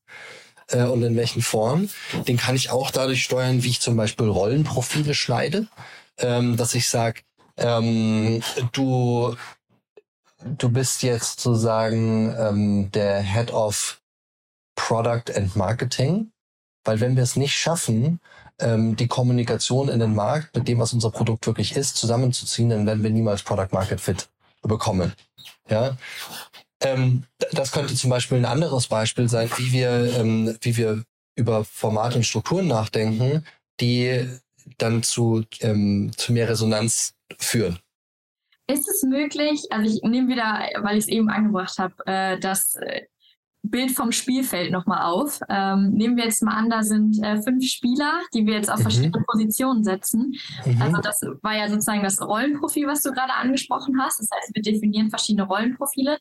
äh, 0.68 0.82
und 0.82 1.02
in 1.04 1.14
welchen 1.14 1.42
Formen. 1.42 1.88
Den 2.26 2.36
kann 2.36 2.56
ich 2.56 2.70
auch 2.70 2.90
dadurch 2.90 3.22
steuern, 3.22 3.62
wie 3.62 3.68
ich 3.68 3.80
zum 3.80 3.96
Beispiel 3.96 4.26
Rollenprofile 4.26 5.14
schneide 5.14 5.68
ähm, 6.18 6.56
dass 6.56 6.74
ich 6.74 6.88
sage, 6.88 7.22
ähm, 7.56 8.42
du, 8.72 9.34
du 10.44 10.68
bist 10.70 11.02
jetzt 11.02 11.40
sozusagen 11.40 12.34
ähm, 12.38 12.90
der 12.92 13.20
Head 13.20 13.52
of 13.52 14.00
Product 14.76 15.34
and 15.34 15.56
Marketing, 15.56 16.30
weil 16.84 17.00
wenn 17.00 17.16
wir 17.16 17.22
es 17.22 17.36
nicht 17.36 17.54
schaffen, 17.54 18.20
ähm, 18.60 18.96
die 18.96 19.08
Kommunikation 19.08 19.88
in 19.88 20.00
den 20.00 20.14
Markt 20.14 20.54
mit 20.54 20.68
dem, 20.68 20.78
was 20.78 20.92
unser 20.92 21.10
Produkt 21.10 21.46
wirklich 21.46 21.76
ist, 21.76 21.96
zusammenzuziehen, 21.96 22.70
dann 22.70 22.86
werden 22.86 23.02
wir 23.02 23.10
niemals 23.10 23.42
Product 23.42 23.68
Market 23.72 24.00
Fit 24.00 24.28
bekommen. 24.62 25.12
Ja, 25.68 25.96
ähm, 26.80 27.24
das 27.52 27.72
könnte 27.72 27.94
zum 27.94 28.10
Beispiel 28.10 28.38
ein 28.38 28.44
anderes 28.44 28.86
Beispiel 28.86 29.28
sein, 29.28 29.50
wie 29.56 29.72
wir, 29.72 30.16
ähm, 30.16 30.56
wie 30.60 30.76
wir 30.76 31.04
über 31.36 31.64
Formate 31.64 32.16
und 32.16 32.24
Strukturen 32.24 32.66
nachdenken, 32.66 33.44
die 33.80 34.28
dann 34.76 35.02
zu, 35.02 35.44
ähm, 35.60 36.12
zu 36.16 36.32
mehr 36.32 36.48
Resonanz 36.48 37.14
führen. 37.38 37.78
Ist 38.70 38.88
es 38.88 39.02
möglich, 39.02 39.62
also 39.70 39.94
ich 39.94 40.02
nehme 40.02 40.28
wieder, 40.28 40.68
weil 40.82 40.98
ich 40.98 41.04
es 41.04 41.08
eben 41.08 41.30
angebracht 41.30 41.78
habe, 41.78 41.94
äh, 42.06 42.38
das 42.38 42.76
äh, 42.76 43.02
Bild 43.62 43.90
vom 43.90 44.12
Spielfeld 44.12 44.70
nochmal 44.70 45.02
auf. 45.02 45.40
Ähm, 45.48 45.92
nehmen 45.92 46.16
wir 46.16 46.24
jetzt 46.24 46.42
mal 46.42 46.54
an, 46.54 46.70
da 46.70 46.82
sind 46.82 47.22
äh, 47.22 47.40
fünf 47.42 47.64
Spieler, 47.64 48.20
die 48.32 48.46
wir 48.46 48.54
jetzt 48.54 48.70
auf 48.70 48.78
mhm. 48.78 48.82
verschiedene 48.82 49.24
Positionen 49.26 49.84
setzen. 49.84 50.34
Mhm. 50.64 50.82
Also 50.82 51.00
das 51.00 51.22
war 51.42 51.56
ja 51.56 51.68
sozusagen 51.68 52.02
das 52.02 52.20
Rollenprofil, 52.20 52.86
was 52.86 53.02
du 53.02 53.10
gerade 53.12 53.34
angesprochen 53.34 54.00
hast. 54.00 54.20
Das 54.20 54.28
heißt, 54.34 54.54
wir 54.54 54.62
definieren 54.62 55.10
verschiedene 55.10 55.46
Rollenprofile. 55.46 56.18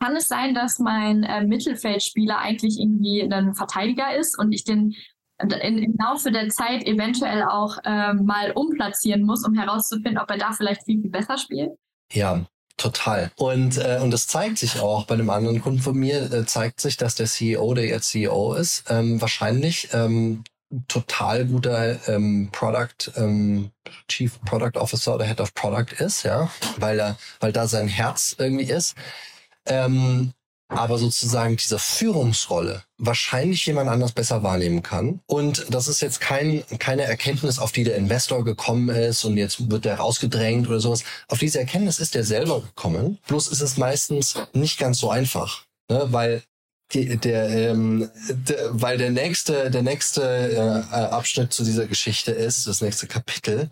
Kann 0.00 0.16
es 0.16 0.28
sein, 0.28 0.54
dass 0.54 0.78
mein 0.78 1.22
äh, 1.22 1.44
Mittelfeldspieler 1.44 2.38
eigentlich 2.38 2.78
irgendwie 2.78 3.22
ein 3.22 3.54
Verteidiger 3.54 4.16
ist 4.16 4.38
und 4.38 4.52
ich 4.52 4.64
den 4.64 4.94
in, 5.42 5.78
im 5.78 5.94
Laufe 5.98 6.30
der 6.30 6.48
Zeit 6.50 6.86
eventuell 6.86 7.44
auch 7.44 7.78
ähm, 7.84 8.26
mal 8.26 8.52
umplatzieren 8.52 9.22
muss, 9.22 9.46
um 9.46 9.54
herauszufinden, 9.54 10.18
ob 10.18 10.30
er 10.30 10.36
da 10.36 10.52
vielleicht 10.52 10.84
viel, 10.84 11.00
viel 11.00 11.10
besser 11.10 11.38
spielt? 11.38 11.70
Ja, 12.12 12.44
Total. 12.80 13.30
Und, 13.36 13.76
äh, 13.76 13.98
und 14.00 14.10
das 14.10 14.26
zeigt 14.26 14.56
sich 14.56 14.80
auch 14.80 15.04
bei 15.04 15.12
einem 15.12 15.28
anderen 15.28 15.60
Kunden 15.60 15.80
von 15.80 15.94
mir, 15.94 16.32
äh, 16.32 16.46
zeigt 16.46 16.80
sich, 16.80 16.96
dass 16.96 17.14
der 17.14 17.26
CEO, 17.26 17.74
der 17.74 17.84
jetzt 17.84 18.08
CEO 18.08 18.54
ist, 18.54 18.84
ähm, 18.88 19.20
wahrscheinlich 19.20 19.90
ähm, 19.92 20.44
total 20.88 21.44
guter 21.44 22.08
ähm, 22.08 22.48
Product, 22.52 23.12
ähm, 23.16 23.70
Chief 24.08 24.40
Product 24.46 24.78
Officer 24.80 25.16
oder 25.16 25.26
Head 25.26 25.42
of 25.42 25.52
Product 25.52 25.92
ist, 25.98 26.22
ja, 26.22 26.50
weil 26.78 26.98
er, 27.00 27.18
weil 27.40 27.52
da 27.52 27.66
sein 27.66 27.86
Herz 27.86 28.34
irgendwie 28.38 28.70
ist. 28.70 28.94
Ähm, 29.66 30.32
aber 30.70 30.98
sozusagen 30.98 31.56
diese 31.56 31.78
Führungsrolle 31.78 32.84
wahrscheinlich 32.96 33.66
jemand 33.66 33.90
anders 33.90 34.12
besser 34.12 34.42
wahrnehmen 34.42 34.82
kann. 34.82 35.20
Und 35.26 35.66
das 35.68 35.88
ist 35.88 36.00
jetzt 36.00 36.20
kein, 36.20 36.62
keine 36.78 37.02
Erkenntnis, 37.02 37.58
auf 37.58 37.72
die 37.72 37.84
der 37.84 37.96
Investor 37.96 38.44
gekommen 38.44 38.88
ist 38.88 39.24
und 39.24 39.36
jetzt 39.36 39.70
wird 39.70 39.84
der 39.84 39.96
rausgedrängt 39.96 40.68
oder 40.68 40.80
sowas. 40.80 41.02
Auf 41.28 41.38
diese 41.38 41.58
Erkenntnis 41.58 41.98
ist 41.98 42.14
der 42.14 42.24
selber 42.24 42.60
gekommen. 42.62 43.18
Bloß 43.26 43.48
ist 43.48 43.60
es 43.60 43.76
meistens 43.76 44.34
nicht 44.52 44.78
ganz 44.78 44.98
so 44.98 45.10
einfach, 45.10 45.64
ne? 45.90 46.06
weil 46.10 46.42
die, 46.92 47.16
der, 47.16 47.48
ähm, 47.50 48.10
der, 48.30 48.68
weil 48.70 48.98
der 48.98 49.10
nächste, 49.10 49.70
der 49.70 49.82
nächste 49.82 50.22
äh, 50.92 50.94
Abschnitt 50.94 51.52
zu 51.52 51.64
dieser 51.64 51.86
Geschichte 51.86 52.32
ist, 52.32 52.66
das 52.66 52.80
nächste 52.80 53.06
Kapitel, 53.06 53.70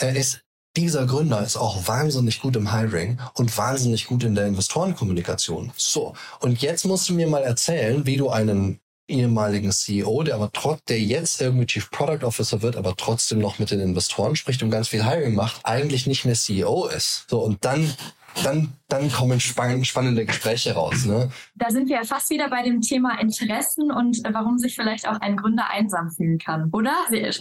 äh, 0.00 0.18
ist, 0.18 0.42
dieser 0.76 1.06
Gründer 1.06 1.42
ist 1.42 1.56
auch 1.56 1.86
wahnsinnig 1.86 2.40
gut 2.40 2.56
im 2.56 2.72
Hiring 2.72 3.18
und 3.34 3.56
wahnsinnig 3.56 4.06
gut 4.06 4.24
in 4.24 4.34
der 4.34 4.46
Investorenkommunikation. 4.46 5.72
So, 5.76 6.14
und 6.40 6.62
jetzt 6.62 6.84
musst 6.84 7.08
du 7.08 7.14
mir 7.14 7.26
mal 7.26 7.42
erzählen, 7.42 8.06
wie 8.06 8.16
du 8.16 8.30
einen 8.30 8.80
ehemaligen 9.08 9.72
CEO, 9.72 10.22
der 10.22 10.36
aber 10.36 10.50
trotz, 10.52 10.84
der 10.88 11.00
jetzt 11.00 11.40
irgendwie 11.40 11.66
Chief 11.66 11.90
Product 11.90 12.24
Officer 12.24 12.62
wird, 12.62 12.76
aber 12.76 12.96
trotzdem 12.96 13.40
noch 13.40 13.58
mit 13.58 13.70
den 13.70 13.80
Investoren 13.80 14.36
spricht 14.36 14.62
und 14.62 14.70
ganz 14.70 14.88
viel 14.88 15.04
Hiring 15.04 15.34
macht, 15.34 15.60
eigentlich 15.64 16.06
nicht 16.06 16.24
mehr 16.24 16.34
CEO 16.34 16.86
ist. 16.86 17.26
So, 17.28 17.40
und 17.40 17.64
dann 17.64 17.92
dann, 18.42 18.72
dann 18.88 19.10
kommen 19.10 19.40
spannende 19.40 20.24
Gespräche 20.26 20.74
raus. 20.74 21.04
Ne? 21.04 21.30
Da 21.54 21.70
sind 21.70 21.88
wir 21.88 21.96
ja 21.96 22.04
fast 22.04 22.30
wieder 22.30 22.48
bei 22.48 22.62
dem 22.62 22.80
Thema 22.80 23.20
Interessen 23.20 23.90
und 23.90 24.24
äh, 24.24 24.32
warum 24.32 24.58
sich 24.58 24.74
vielleicht 24.74 25.06
auch 25.06 25.20
ein 25.20 25.36
Gründer 25.36 25.68
einsam 25.70 26.10
fühlen 26.10 26.38
kann, 26.38 26.70
oder? 26.72 26.94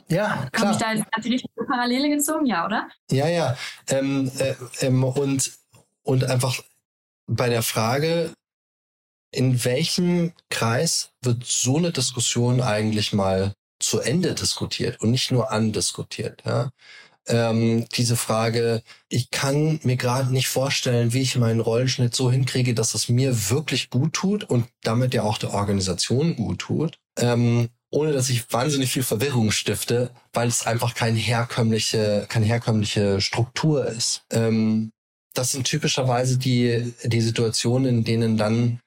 Ja, 0.07 0.47
klar. 0.51 0.51
Habe 0.53 0.71
ich 0.71 0.77
da 0.77 0.93
jetzt 0.93 1.05
die 1.23 1.33
richtige 1.33 1.65
Parallele 1.65 2.09
gezogen, 2.09 2.45
ja, 2.45 2.65
oder? 2.65 2.87
Ja, 3.09 3.27
ja. 3.27 3.55
Ähm, 3.87 4.31
äh, 4.37 4.53
ähm, 4.81 5.03
und, 5.03 5.51
und 6.03 6.23
einfach 6.25 6.61
bei 7.27 7.49
der 7.49 7.63
Frage, 7.63 8.33
in 9.31 9.63
welchem 9.63 10.33
Kreis 10.49 11.11
wird 11.21 11.45
so 11.45 11.77
eine 11.77 11.91
Diskussion 11.91 12.61
eigentlich 12.61 13.13
mal 13.13 13.53
zu 13.79 13.99
Ende 13.99 14.35
diskutiert 14.35 15.01
und 15.01 15.11
nicht 15.11 15.31
nur 15.31 15.51
andiskutiert? 15.51 16.43
Ja? 16.45 16.69
Ähm, 17.27 17.85
diese 17.95 18.15
Frage, 18.15 18.83
ich 19.09 19.29
kann 19.29 19.79
mir 19.83 19.95
gerade 19.95 20.31
nicht 20.31 20.47
vorstellen, 20.47 21.13
wie 21.13 21.21
ich 21.21 21.35
meinen 21.35 21.59
Rollenschnitt 21.59 22.15
so 22.15 22.31
hinkriege, 22.31 22.73
dass 22.73 22.93
es 22.93 23.09
mir 23.09 23.49
wirklich 23.49 23.89
gut 23.89 24.13
tut 24.13 24.43
und 24.43 24.67
damit 24.83 25.13
ja 25.13 25.23
auch 25.23 25.37
der 25.37 25.53
Organisation 25.53 26.35
gut 26.35 26.59
tut. 26.59 26.99
Ähm, 27.17 27.69
ohne 27.91 28.13
dass 28.13 28.29
ich 28.29 28.51
wahnsinnig 28.51 28.91
viel 28.91 29.03
Verwirrung 29.03 29.51
stifte, 29.51 30.11
weil 30.33 30.47
es 30.47 30.65
einfach 30.65 30.95
keine 30.95 31.19
herkömmliche, 31.19 32.25
keine 32.29 32.45
herkömmliche 32.45 33.19
Struktur 33.19 33.85
ist. 33.85 34.23
Ähm, 34.31 34.91
das 35.33 35.51
sind 35.51 35.65
typischerweise 35.65 36.37
die, 36.37 36.93
die 37.03 37.21
Situationen, 37.21 37.97
in 37.97 38.03
denen 38.03 38.37
dann 38.37 38.79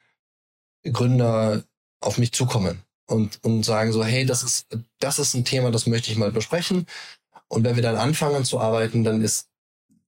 Gründer 0.90 1.64
auf 2.00 2.18
mich 2.18 2.32
zukommen 2.32 2.82
und, 3.06 3.38
und 3.42 3.62
sagen 3.62 3.92
so, 3.92 4.04
hey, 4.04 4.24
das 4.26 4.42
ist, 4.42 4.66
das 5.00 5.18
ist 5.18 5.34
ein 5.34 5.44
Thema, 5.44 5.70
das 5.70 5.86
möchte 5.86 6.10
ich 6.10 6.16
mal 6.16 6.32
besprechen. 6.32 6.86
Und 7.54 7.64
wenn 7.64 7.76
wir 7.76 7.82
dann 7.82 7.96
anfangen 7.96 8.44
zu 8.44 8.58
arbeiten, 8.60 9.04
dann 9.04 9.22
ist 9.22 9.48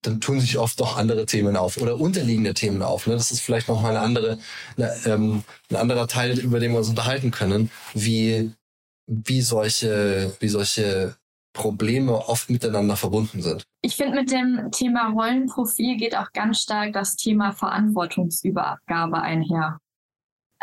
dann 0.03 0.21
tun 0.21 0.41
sich 0.41 0.59
oft 0.59 0.79
doch 0.79 0.97
andere 0.97 1.27
Themen 1.27 1.57
auf 1.57 1.79
oder 1.79 1.99
unterliegende 1.99 2.55
Themen 2.55 2.83
auf. 2.83 3.07
Ne? 3.07 3.15
Das 3.15 3.33
ist 3.33 3.41
vielleicht 3.41 3.69
noch 3.69 3.83
mal 3.83 3.91
eine 3.91 4.01
andere, 4.01 4.39
eine, 4.77 4.95
ähm, 5.05 5.43
ein 5.71 5.77
anderer 5.77 6.07
Teil, 6.07 6.39
über 6.39 6.61
den 6.61 6.73
wir 6.73 6.79
uns 6.79 6.89
unterhalten 6.89 7.31
können, 7.31 7.71
wie 7.95 8.53
wie 9.09 9.41
solche 9.41 10.37
wie 10.41 10.49
solche 10.49 11.17
Probleme 11.53 12.29
oft 12.29 12.51
miteinander 12.51 12.97
verbunden 12.97 13.41
sind. 13.41 13.65
Ich 13.83 13.97
finde, 13.97 14.21
mit 14.21 14.31
dem 14.31 14.71
Thema 14.73 15.11
Rollenprofil 15.11 15.97
geht 15.97 16.17
auch 16.17 16.33
ganz 16.33 16.61
stark 16.61 16.93
das 16.93 17.17
Thema 17.17 17.53
Verantwortungsübergabe 17.53 19.21
einher. 19.21 19.79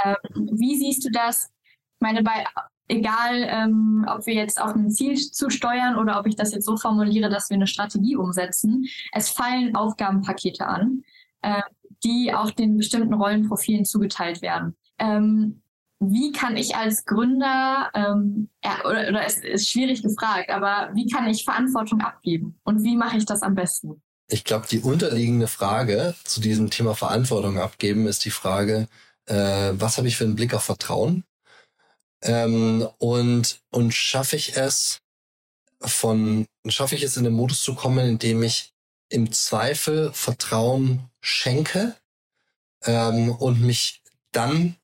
Ähm, 0.04 0.16
wie 0.52 0.78
siehst 0.78 1.06
du 1.06 1.10
das? 1.12 1.50
Ich 1.66 2.02
meine, 2.02 2.22
bei 2.22 2.46
egal, 2.88 3.48
ähm, 3.50 4.06
ob 4.08 4.26
wir 4.26 4.34
jetzt 4.34 4.62
auf 4.62 4.76
ein 4.76 4.92
Ziel 4.92 5.16
zusteuern 5.16 5.98
oder 5.98 6.20
ob 6.20 6.28
ich 6.28 6.36
das 6.36 6.54
jetzt 6.54 6.66
so 6.66 6.78
formuliere, 6.78 7.30
dass 7.30 7.50
wir 7.50 7.56
eine 7.56 7.68
Strategie 7.68 8.16
umsetzen, 8.16 8.86
es 9.12 9.30
fallen 9.30 9.76
Aufgabenpakete 9.76 10.68
an, 10.68 11.04
äh, 11.42 11.62
die 12.04 12.34
auch 12.34 12.52
den 12.52 12.78
bestimmten 12.78 13.14
Rollenprofilen 13.14 13.86
zugeteilt 13.86 14.42
werden. 14.42 14.76
Ähm, 15.00 15.62
wie 16.00 16.32
kann 16.32 16.58
ich 16.58 16.76
als 16.76 17.06
Gründer, 17.06 17.90
ähm, 17.94 18.50
ja, 18.64 18.82
oder, 18.86 19.08
oder 19.08 19.26
es 19.26 19.38
ist 19.38 19.70
schwierig 19.70 20.04
gefragt, 20.04 20.50
aber 20.50 20.90
wie 20.94 21.08
kann 21.08 21.28
ich 21.28 21.46
Verantwortung 21.46 22.02
abgeben 22.02 22.60
und 22.64 22.84
wie 22.84 22.98
mache 22.98 23.18
ich 23.18 23.26
das 23.26 23.42
am 23.42 23.56
besten? 23.56 24.02
Ich 24.28 24.44
glaube, 24.44 24.68
die 24.70 24.80
unterliegende 24.80 25.48
Frage 25.48 26.16
zu 26.24 26.42
diesem 26.42 26.70
Thema 26.70 26.96
Verantwortung 26.96 27.58
abgeben 27.58 28.08
ist 28.08 28.26
die 28.26 28.32
Frage, 28.32 28.88
äh, 29.28 29.72
was 29.74 29.98
habe 29.98 30.08
ich 30.08 30.18
für 30.18 30.24
einen 30.26 30.36
Blick 30.36 30.54
auf 30.54 30.64
Vertrauen? 30.64 31.24
Ähm, 32.24 32.88
und 33.00 33.60
und 33.72 33.94
schaffe 33.94 34.36
ich 34.36 34.56
es 34.58 35.00
von, 35.82 36.46
schaffe 36.68 36.96
ich 36.96 37.04
es 37.04 37.18
in 37.18 37.26
den 37.26 37.34
Modus 37.34 37.62
zu 37.62 37.76
kommen, 37.76 38.08
in 38.08 38.20
dem 38.20 38.44
ich 38.44 38.74
im 39.10 39.32
Zweifel 39.32 40.12
Vertrauen 40.14 41.10
schenke 41.22 41.96
ähm, 42.86 43.32
und 43.32 43.62
mich 43.62 44.02
dann 44.32 44.78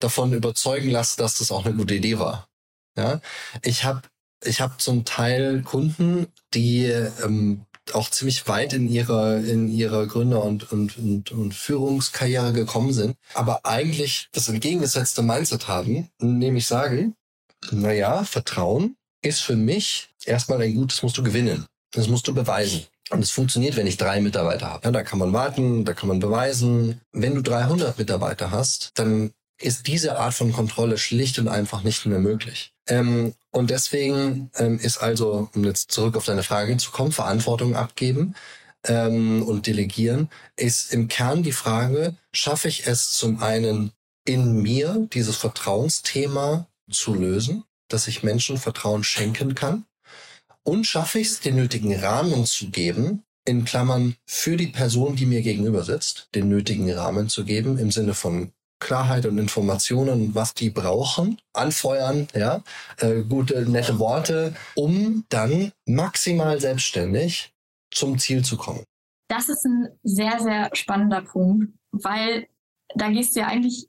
davon 0.00 0.32
überzeugen 0.32 0.90
lasse, 0.90 1.16
dass 1.18 1.38
das 1.38 1.52
auch 1.52 1.64
eine 1.64 1.74
gute 1.74 1.94
Idee 1.94 2.18
war. 2.18 2.48
Ja, 2.96 3.20
ich 3.62 3.84
habe 3.84 4.02
ich 4.42 4.60
hab 4.60 4.80
zum 4.80 5.04
Teil 5.04 5.62
Kunden, 5.62 6.26
die 6.54 6.86
ähm, 6.86 7.66
auch 7.92 8.10
ziemlich 8.10 8.46
weit 8.48 8.72
in 8.72 8.88
ihrer 8.88 9.38
in 9.38 9.68
ihrer 9.68 10.06
Gründer- 10.06 10.44
und, 10.44 10.72
und, 10.72 10.98
und, 10.98 11.32
und 11.32 11.54
Führungskarriere 11.54 12.52
gekommen 12.52 12.92
sind, 12.92 13.16
aber 13.34 13.64
eigentlich 13.64 14.28
das 14.32 14.48
entgegengesetzte 14.48 15.22
Mindset 15.22 15.68
haben, 15.68 16.08
nämlich 16.18 16.66
sagen, 16.66 17.14
naja, 17.70 18.24
Vertrauen 18.24 18.96
ist 19.22 19.40
für 19.40 19.56
mich 19.56 20.08
erstmal 20.24 20.60
ein 20.62 20.74
Gut, 20.74 20.92
das 20.92 21.02
musst 21.02 21.18
du 21.18 21.22
gewinnen. 21.22 21.66
Das 21.92 22.08
musst 22.08 22.28
du 22.28 22.34
beweisen. 22.34 22.84
Und 23.10 23.22
es 23.22 23.30
funktioniert, 23.30 23.76
wenn 23.76 23.86
ich 23.86 23.96
drei 23.96 24.20
Mitarbeiter 24.20 24.66
habe. 24.66 24.84
Ja, 24.84 24.90
da 24.90 25.02
kann 25.02 25.18
man 25.18 25.32
warten, 25.32 25.84
da 25.84 25.94
kann 25.94 26.08
man 26.08 26.18
beweisen. 26.18 27.00
Wenn 27.12 27.34
du 27.34 27.42
300 27.42 27.98
Mitarbeiter 27.98 28.50
hast, 28.50 28.90
dann 28.96 29.32
ist 29.60 29.86
diese 29.86 30.18
Art 30.18 30.34
von 30.34 30.52
Kontrolle 30.52 30.98
schlicht 30.98 31.38
und 31.38 31.48
einfach 31.48 31.82
nicht 31.82 32.04
mehr 32.06 32.18
möglich. 32.18 32.72
Ähm, 32.88 33.34
und 33.50 33.70
deswegen 33.70 34.50
ähm, 34.56 34.78
ist 34.78 34.98
also, 34.98 35.48
um 35.54 35.64
jetzt 35.64 35.90
zurück 35.90 36.16
auf 36.16 36.26
deine 36.26 36.42
Frage 36.42 36.76
zu 36.76 36.90
kommen, 36.90 37.12
Verantwortung 37.12 37.74
abgeben 37.74 38.34
ähm, 38.86 39.42
und 39.42 39.66
delegieren, 39.66 40.28
ist 40.56 40.92
im 40.92 41.08
Kern 41.08 41.42
die 41.42 41.52
Frage, 41.52 42.16
schaffe 42.32 42.68
ich 42.68 42.86
es 42.86 43.12
zum 43.12 43.42
einen 43.42 43.92
in 44.24 44.60
mir, 44.60 45.08
dieses 45.12 45.36
Vertrauensthema 45.36 46.66
zu 46.90 47.14
lösen, 47.14 47.64
dass 47.88 48.08
ich 48.08 48.22
Menschen 48.22 48.58
Vertrauen 48.58 49.04
schenken 49.04 49.54
kann 49.54 49.86
und 50.62 50.84
schaffe 50.84 51.20
ich 51.20 51.28
es, 51.28 51.40
den 51.40 51.56
nötigen 51.56 51.94
Rahmen 51.94 52.44
zu 52.44 52.70
geben, 52.70 53.22
in 53.46 53.64
Klammern 53.64 54.16
für 54.26 54.56
die 54.56 54.66
Person, 54.66 55.14
die 55.14 55.26
mir 55.26 55.40
gegenüber 55.40 55.84
sitzt, 55.84 56.28
den 56.34 56.48
nötigen 56.48 56.90
Rahmen 56.90 57.28
zu 57.28 57.44
geben 57.44 57.78
im 57.78 57.92
Sinne 57.92 58.14
von 58.14 58.52
Klarheit 58.78 59.26
und 59.26 59.38
Informationen, 59.38 60.34
was 60.34 60.54
die 60.54 60.70
brauchen, 60.70 61.40
anfeuern, 61.52 62.28
ja, 62.34 62.62
äh, 62.98 63.22
gute, 63.22 63.68
nette 63.68 63.98
Worte, 63.98 64.54
um 64.74 65.24
dann 65.28 65.72
maximal 65.86 66.60
selbstständig 66.60 67.54
zum 67.90 68.18
Ziel 68.18 68.44
zu 68.44 68.56
kommen. 68.56 68.84
Das 69.28 69.48
ist 69.48 69.64
ein 69.64 69.88
sehr, 70.02 70.38
sehr 70.40 70.70
spannender 70.74 71.22
Punkt, 71.22 71.72
weil 71.92 72.46
da 72.94 73.08
gehst 73.08 73.34
du 73.34 73.40
ja 73.40 73.48
eigentlich 73.48 73.88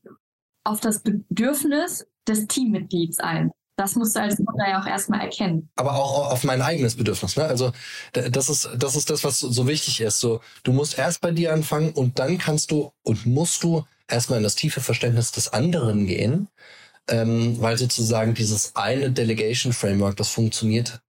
auf 0.64 0.80
das 0.80 1.02
Bedürfnis 1.02 2.08
des 2.28 2.48
Teammitglieds 2.48 3.20
ein. 3.20 3.52
Das 3.78 3.96
musst 3.96 4.16
du 4.16 4.22
als 4.22 4.40
Mutter 4.40 4.68
ja 4.68 4.82
auch 4.82 4.88
erstmal 4.88 5.22
erkennen. 5.22 5.70
Aber 5.76 5.94
auch 5.94 6.32
auf 6.32 6.44
mein 6.44 6.64
eigenes 6.64 6.96
Bedürfnis. 6.96 7.38
Ne? 7.38 7.46
Also 7.46 7.72
das 8.14 8.50
ist, 8.50 8.70
das 8.76 8.96
ist 8.96 9.12
das, 9.12 9.24
was 9.24 9.40
so 9.40 9.68
wichtig 9.68 10.02
ist. 10.02 10.20
So, 10.20 10.42
du 10.64 10.74
musst 10.74 10.98
erst 10.98 11.22
bei 11.22 11.32
dir 11.32 11.54
anfangen 11.54 11.92
und 11.92 12.18
dann 12.18 12.40
kannst 12.40 12.72
du 12.72 12.92
und 13.04 13.28
musst 13.28 13.62
du 13.64 13.86
erstmal 14.08 14.38
in 14.38 14.44
das 14.44 14.56
tiefe 14.56 14.82
Verständnis 14.82 15.32
des 15.32 15.54
anderen 15.54 16.08
gehen, 16.08 16.48
ähm, 17.08 17.60
weil 17.62 17.78
sozusagen 17.78 18.34
dieses 18.34 18.76
eine 18.76 19.12
Delegation 19.12 19.74
Framework, 19.74 20.18
das 20.18 20.30
funktioniert 20.30 21.02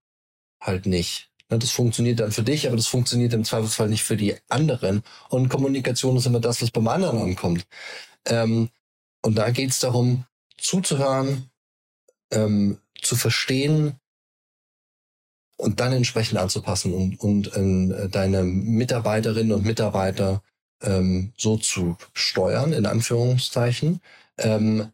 halt 0.61 0.87
nicht. 0.87 1.31
Ne, 1.51 1.59
das 1.59 1.71
funktioniert 1.71 2.21
dann 2.21 2.33
für 2.33 2.43
dich, 2.43 2.67
aber 2.67 2.77
das 2.77 2.87
funktioniert 2.87 3.33
im 3.33 3.45
Zweifelsfall 3.45 3.89
nicht 3.89 4.05
für 4.05 4.17
die 4.17 4.37
anderen. 4.49 5.03
Und 5.29 5.49
Kommunikation 5.49 6.17
ist 6.17 6.27
immer 6.27 6.41
das, 6.41 6.63
was 6.63 6.71
beim 6.71 6.89
anderen 6.89 7.19
ankommt. 7.19 7.67
Ähm, 8.27 8.71
und 9.23 9.37
da 9.37 9.51
geht 9.51 9.71
es 9.71 9.81
darum, 9.81 10.25
zuzuhören, 10.59 11.51
ähm, 12.31 12.79
zu 13.01 13.17
verstehen 13.17 13.99
und 15.57 15.81
dann 15.81 15.93
entsprechend 15.93 16.39
anzupassen 16.39 16.93
und, 16.95 17.19
und 17.21 17.53
äh, 17.55 18.09
deine 18.09 18.45
Mitarbeiterinnen 18.45 19.53
und 19.53 19.65
Mitarbeiter 19.65 20.43
ähm, 20.83 21.33
so 21.37 21.57
zu 21.57 21.97
steuern, 22.13 22.73
in 22.73 22.87
Anführungszeichen, 22.87 24.01
ähm, 24.39 24.89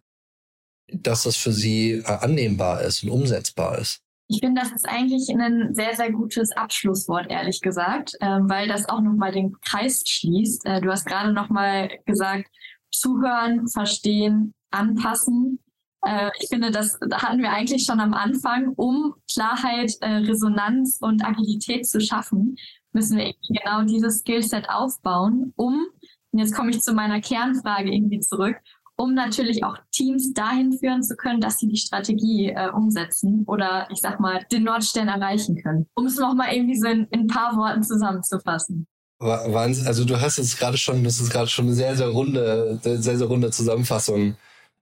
dass 0.88 1.24
das 1.24 1.36
für 1.36 1.52
sie 1.52 1.92
äh, 1.92 2.04
annehmbar 2.04 2.82
ist 2.82 3.02
und 3.02 3.10
umsetzbar 3.10 3.78
ist. 3.78 4.00
Ich 4.28 4.40
finde, 4.40 4.62
das 4.62 4.72
ist 4.72 4.88
eigentlich 4.88 5.28
ein 5.28 5.74
sehr, 5.74 5.94
sehr 5.94 6.10
gutes 6.10 6.52
Abschlusswort, 6.52 7.30
ehrlich 7.30 7.60
gesagt, 7.60 8.14
äh, 8.20 8.26
weil 8.26 8.68
das 8.68 8.88
auch 8.88 9.00
nochmal 9.00 9.32
den 9.32 9.54
Kreis 9.60 10.02
schließt. 10.06 10.64
Äh, 10.64 10.80
du 10.80 10.90
hast 10.90 11.04
gerade 11.04 11.32
nochmal 11.32 11.90
gesagt, 12.06 12.48
zuhören, 12.90 13.68
verstehen, 13.68 14.54
anpassen. 14.70 15.58
Äh, 16.06 16.30
ich 16.40 16.48
finde, 16.48 16.70
das 16.70 16.98
hatten 17.12 17.42
wir 17.42 17.50
eigentlich 17.50 17.84
schon 17.84 18.00
am 18.00 18.14
Anfang, 18.14 18.68
um 18.76 19.14
Klarheit, 19.30 19.92
äh, 20.00 20.08
Resonanz 20.08 20.98
und 21.00 21.24
Agilität 21.24 21.86
zu 21.86 22.00
schaffen 22.00 22.56
müssen 22.94 23.18
wir 23.18 23.34
genau 23.48 23.82
dieses 23.82 24.20
Skillset 24.20 24.68
aufbauen, 24.68 25.52
um, 25.56 25.86
und 26.32 26.38
jetzt 26.38 26.54
komme 26.54 26.70
ich 26.70 26.80
zu 26.80 26.94
meiner 26.94 27.20
Kernfrage 27.20 27.92
irgendwie 27.92 28.20
zurück, 28.20 28.56
um 28.96 29.14
natürlich 29.14 29.64
auch 29.64 29.76
Teams 29.92 30.32
dahin 30.32 30.72
führen 30.72 31.02
zu 31.02 31.16
können, 31.16 31.40
dass 31.40 31.58
sie 31.58 31.68
die 31.68 31.76
Strategie 31.76 32.50
äh, 32.50 32.70
umsetzen 32.70 33.44
oder 33.46 33.88
ich 33.90 34.00
sag 34.00 34.20
mal 34.20 34.44
den 34.50 34.64
Nordstern 34.64 35.08
erreichen 35.08 35.60
können. 35.62 35.86
Um 35.94 36.06
es 36.06 36.16
nochmal 36.16 36.54
irgendwie 36.54 36.78
so 36.78 36.86
in, 36.86 37.06
in 37.10 37.20
ein 37.20 37.26
paar 37.26 37.56
Worten 37.56 37.82
zusammenzufassen. 37.82 38.86
Wahnsinn. 39.18 39.86
Also 39.86 40.04
du 40.04 40.20
hast 40.20 40.38
jetzt 40.38 40.58
gerade 40.58 40.76
schon, 40.76 41.02
das 41.04 41.20
ist 41.20 41.30
gerade 41.30 41.48
schon 41.48 41.66
eine 41.66 41.74
sehr, 41.74 41.96
sehr 41.96 42.08
runde, 42.08 42.78
sehr, 42.82 43.16
sehr 43.16 43.26
runde 43.26 43.50
Zusammenfassung 43.50 44.36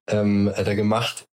ähm, 0.09 0.51
da 0.55 0.75
gemacht, 0.75 1.27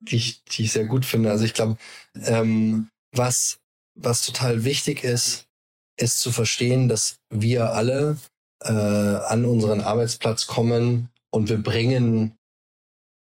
die 0.00 0.16
ich, 0.16 0.44
die 0.44 0.64
ich 0.64 0.72
sehr 0.72 0.86
gut 0.86 1.04
finde. 1.04 1.30
Also 1.30 1.44
ich 1.44 1.54
glaube, 1.54 1.76
ähm, 2.14 2.88
was, 3.12 3.58
was 3.94 4.26
total 4.26 4.64
wichtig 4.64 5.04
ist, 5.04 5.46
ist 5.96 6.20
zu 6.20 6.32
verstehen, 6.32 6.88
dass 6.88 7.18
wir 7.30 7.72
alle 7.72 8.16
äh, 8.62 8.70
an 8.70 9.44
unseren 9.44 9.80
Arbeitsplatz 9.80 10.46
kommen 10.46 11.10
und 11.30 11.48
wir 11.48 11.58
bringen 11.58 12.36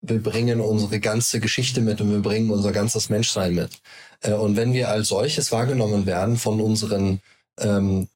wir 0.04 0.22
bringen 0.22 0.62
unsere 0.62 1.00
ganze 1.00 1.40
Geschichte 1.40 1.80
mit 1.80 2.02
und 2.02 2.10
wir 2.12 2.22
bringen 2.22 2.50
unser 2.50 2.72
ganzes 2.72 3.10
Menschsein 3.10 3.54
mit. 3.54 3.82
Äh, 4.22 4.34
und 4.34 4.56
wenn 4.56 4.74
wir 4.74 4.90
als 4.90 5.10
solches 5.10 5.52
wahrgenommen 5.52 6.06
werden 6.06 6.38
von 6.38 6.60
unseren 6.60 7.22
ähm, 7.60 8.08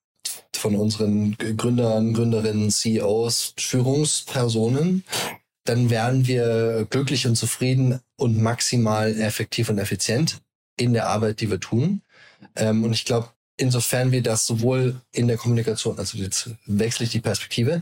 von 0.55 0.75
unseren 0.75 1.37
Gründern, 1.37 2.13
Gründerinnen, 2.13 2.71
CEOs, 2.71 3.53
Führungspersonen, 3.57 5.03
dann 5.65 5.89
werden 5.89 6.25
wir 6.27 6.87
glücklich 6.89 7.27
und 7.27 7.35
zufrieden 7.35 7.99
und 8.17 8.41
maximal 8.41 9.19
effektiv 9.19 9.69
und 9.69 9.77
effizient 9.77 10.41
in 10.77 10.93
der 10.93 11.07
Arbeit, 11.07 11.41
die 11.41 11.51
wir 11.51 11.59
tun. 11.59 12.01
Ähm, 12.55 12.83
und 12.83 12.93
ich 12.93 13.05
glaube, 13.05 13.29
insofern 13.57 14.11
wir 14.11 14.21
das 14.21 14.45
sowohl 14.45 15.01
in 15.11 15.27
der 15.27 15.37
Kommunikation, 15.37 15.97
also 15.97 16.17
jetzt 16.17 16.49
wechsle 16.65 17.05
ich 17.05 17.11
die 17.11 17.21
Perspektive, 17.21 17.81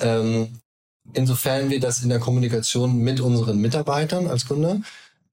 ähm, 0.00 0.60
insofern 1.12 1.70
wir 1.70 1.80
das 1.80 2.02
in 2.02 2.08
der 2.08 2.18
Kommunikation 2.18 2.96
mit 2.98 3.20
unseren 3.20 3.58
Mitarbeitern 3.58 4.26
als 4.26 4.46
Kunde 4.46 4.82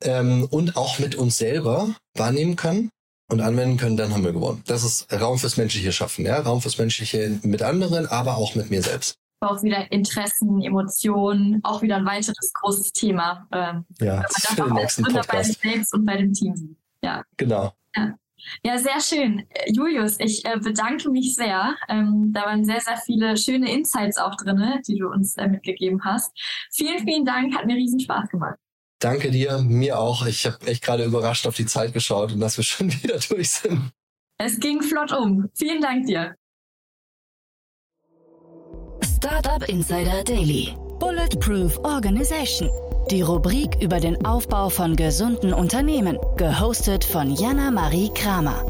ähm, 0.02 0.48
und 0.50 0.76
auch 0.76 1.00
mit 1.00 1.16
uns 1.16 1.38
selber 1.38 1.96
wahrnehmen 2.16 2.56
können 2.56 2.89
und 3.30 3.42
anwenden 3.42 3.78
können, 3.78 3.98
dann 3.98 4.14
haben 4.14 4.24
wir 4.24 4.34
gewonnen. 4.34 4.64
Das 4.68 4.84
ist 4.84 5.12
Raum 5.14 5.39
fürs 5.39 5.58
menschliche 5.58 5.92
Schaffen, 5.92 6.26
ja, 6.26 6.39
Raum 6.39 6.62
fürs 6.62 6.78
menschliche 6.78 7.39
mit 7.44 7.62
anderen, 7.62 8.06
aber 8.08 8.38
auch 8.38 8.56
mit 8.56 8.70
mir 8.70 8.82
selbst. 8.82 9.16
Auch 9.44 9.64
wieder 9.64 9.92
Interessen, 9.92 10.62
Emotionen, 10.62 11.62
auch 11.64 11.82
wieder 11.82 11.96
ein 11.96 12.06
weiteres 12.06 12.54
großes 12.54 12.92
Thema. 12.92 13.48
Ähm, 13.52 13.86
ja, 14.00 14.22
das 14.22 14.46
für 14.54 14.64
den 14.64 14.74
nächsten 14.74 15.04
Podcast. 15.04 15.30
bei 15.30 15.44
sich 15.44 15.58
selbst 15.58 15.94
und 15.96 16.06
bei 16.06 16.18
dem 16.18 16.32
Team. 16.32 16.78
Ja. 17.04 17.24
Genau. 17.38 17.74
Ja. 17.96 18.14
Ja, 18.64 18.78
sehr 18.78 19.00
schön. 19.00 19.48
Julius, 19.68 20.20
ich 20.20 20.46
äh, 20.46 20.58
bedanke 20.60 21.10
mich 21.10 21.36
sehr. 21.36 21.76
Ähm, 21.89 22.32
da 22.34 22.46
waren 22.46 22.64
sehr, 22.66 22.80
sehr 22.80 22.98
viele 22.98 23.38
schöne 23.38 23.72
Insights 23.72 24.18
auch 24.18 24.36
drin, 24.36 24.82
die 24.88 24.98
du 24.98 25.10
uns 25.10 25.38
äh, 25.38 25.48
mitgegeben 25.48 26.04
hast. 26.04 26.32
Vielen, 26.72 27.00
vielen 27.06 27.26
Dank, 27.26 27.56
hat 27.56 27.66
mir 27.66 27.76
riesen 27.76 28.00
Spaß 28.00 28.30
gemacht. 28.30 28.58
Danke 29.00 29.32
dir, 29.32 29.60
mir 29.60 30.00
auch. 30.00 30.26
Ich 30.28 30.46
habe 30.46 30.66
echt 30.68 30.84
gerade 30.84 31.04
überrascht 31.06 31.48
auf 31.48 31.56
die 31.56 31.66
Zeit 31.66 31.94
geschaut 31.94 32.32
und 32.34 32.39
dass 32.39 32.58
wir 32.58 32.64
schon 32.64 32.92
wieder 32.92 33.18
durch 33.18 33.50
sind. 33.50 33.92
Es 34.38 34.60
ging 34.60 34.82
flott 34.82 35.12
um. 35.12 35.50
Vielen 35.56 35.82
Dank 35.82 36.06
dir. 36.06 36.36
Startup 39.18 39.68
Insider 39.70 40.24
Daily. 40.24 40.76
Bulletproof 41.00 41.78
Organization. 41.84 42.70
Die 43.10 43.22
Rubrik 43.22 43.82
über 43.82 43.99
den 43.99 44.26
Aufbau 44.26 44.70
von 44.70 44.95
gesunden 44.95 45.54
Unternehmen. 45.54 46.18
Gehostet 46.38 47.04
von 47.04 47.32
Jana 47.32 47.72
Marie 47.72 48.10
Kramer. 48.14 48.64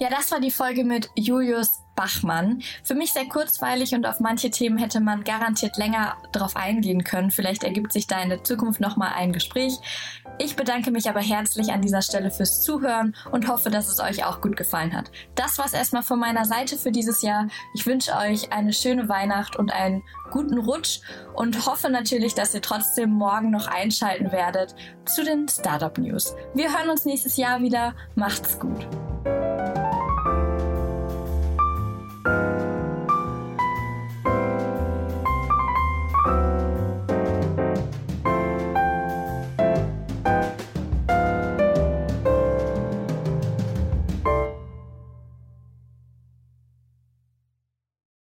Ja, 0.00 0.10
das 0.10 0.30
war 0.30 0.40
die 0.40 0.50
Folge 0.50 0.84
mit 0.84 1.08
Julius 1.14 1.82
Bachmann. 1.94 2.62
Für 2.84 2.94
mich 2.94 3.12
sehr 3.12 3.26
kurzweilig 3.26 3.94
und 3.94 4.06
auf 4.06 4.20
manche 4.20 4.50
Themen 4.50 4.78
hätte 4.78 5.00
man 5.00 5.24
garantiert 5.24 5.76
länger 5.76 6.16
drauf 6.32 6.56
eingehen 6.56 7.04
können. 7.04 7.30
Vielleicht 7.30 7.64
ergibt 7.64 7.92
sich 7.92 8.06
da 8.06 8.22
in 8.22 8.28
der 8.28 8.44
Zukunft 8.44 8.80
nochmal 8.80 9.12
ein 9.14 9.32
Gespräch. 9.32 9.78
Ich 10.40 10.54
bedanke 10.54 10.92
mich 10.92 11.08
aber 11.08 11.20
herzlich 11.20 11.72
an 11.72 11.82
dieser 11.82 12.00
Stelle 12.00 12.30
fürs 12.30 12.62
Zuhören 12.62 13.16
und 13.32 13.48
hoffe, 13.48 13.70
dass 13.70 13.88
es 13.88 13.98
euch 13.98 14.24
auch 14.24 14.40
gut 14.40 14.56
gefallen 14.56 14.96
hat. 14.96 15.10
Das 15.34 15.58
war's 15.58 15.72
erstmal 15.72 16.04
von 16.04 16.20
meiner 16.20 16.44
Seite 16.44 16.76
für 16.76 16.92
dieses 16.92 17.22
Jahr. 17.22 17.48
Ich 17.74 17.86
wünsche 17.86 18.16
euch 18.16 18.52
eine 18.52 18.72
schöne 18.72 19.08
Weihnacht 19.08 19.56
und 19.56 19.72
einen 19.72 20.04
guten 20.30 20.58
Rutsch 20.58 21.00
und 21.34 21.66
hoffe 21.66 21.90
natürlich, 21.90 22.34
dass 22.34 22.54
ihr 22.54 22.62
trotzdem 22.62 23.10
morgen 23.10 23.50
noch 23.50 23.66
einschalten 23.66 24.30
werdet 24.30 24.76
zu 25.06 25.24
den 25.24 25.48
Startup 25.48 25.96
News. 25.98 26.34
Wir 26.54 26.70
hören 26.70 26.90
uns 26.90 27.04
nächstes 27.04 27.36
Jahr 27.36 27.60
wieder. 27.60 27.94
Macht's 28.14 28.60
gut. 28.60 28.86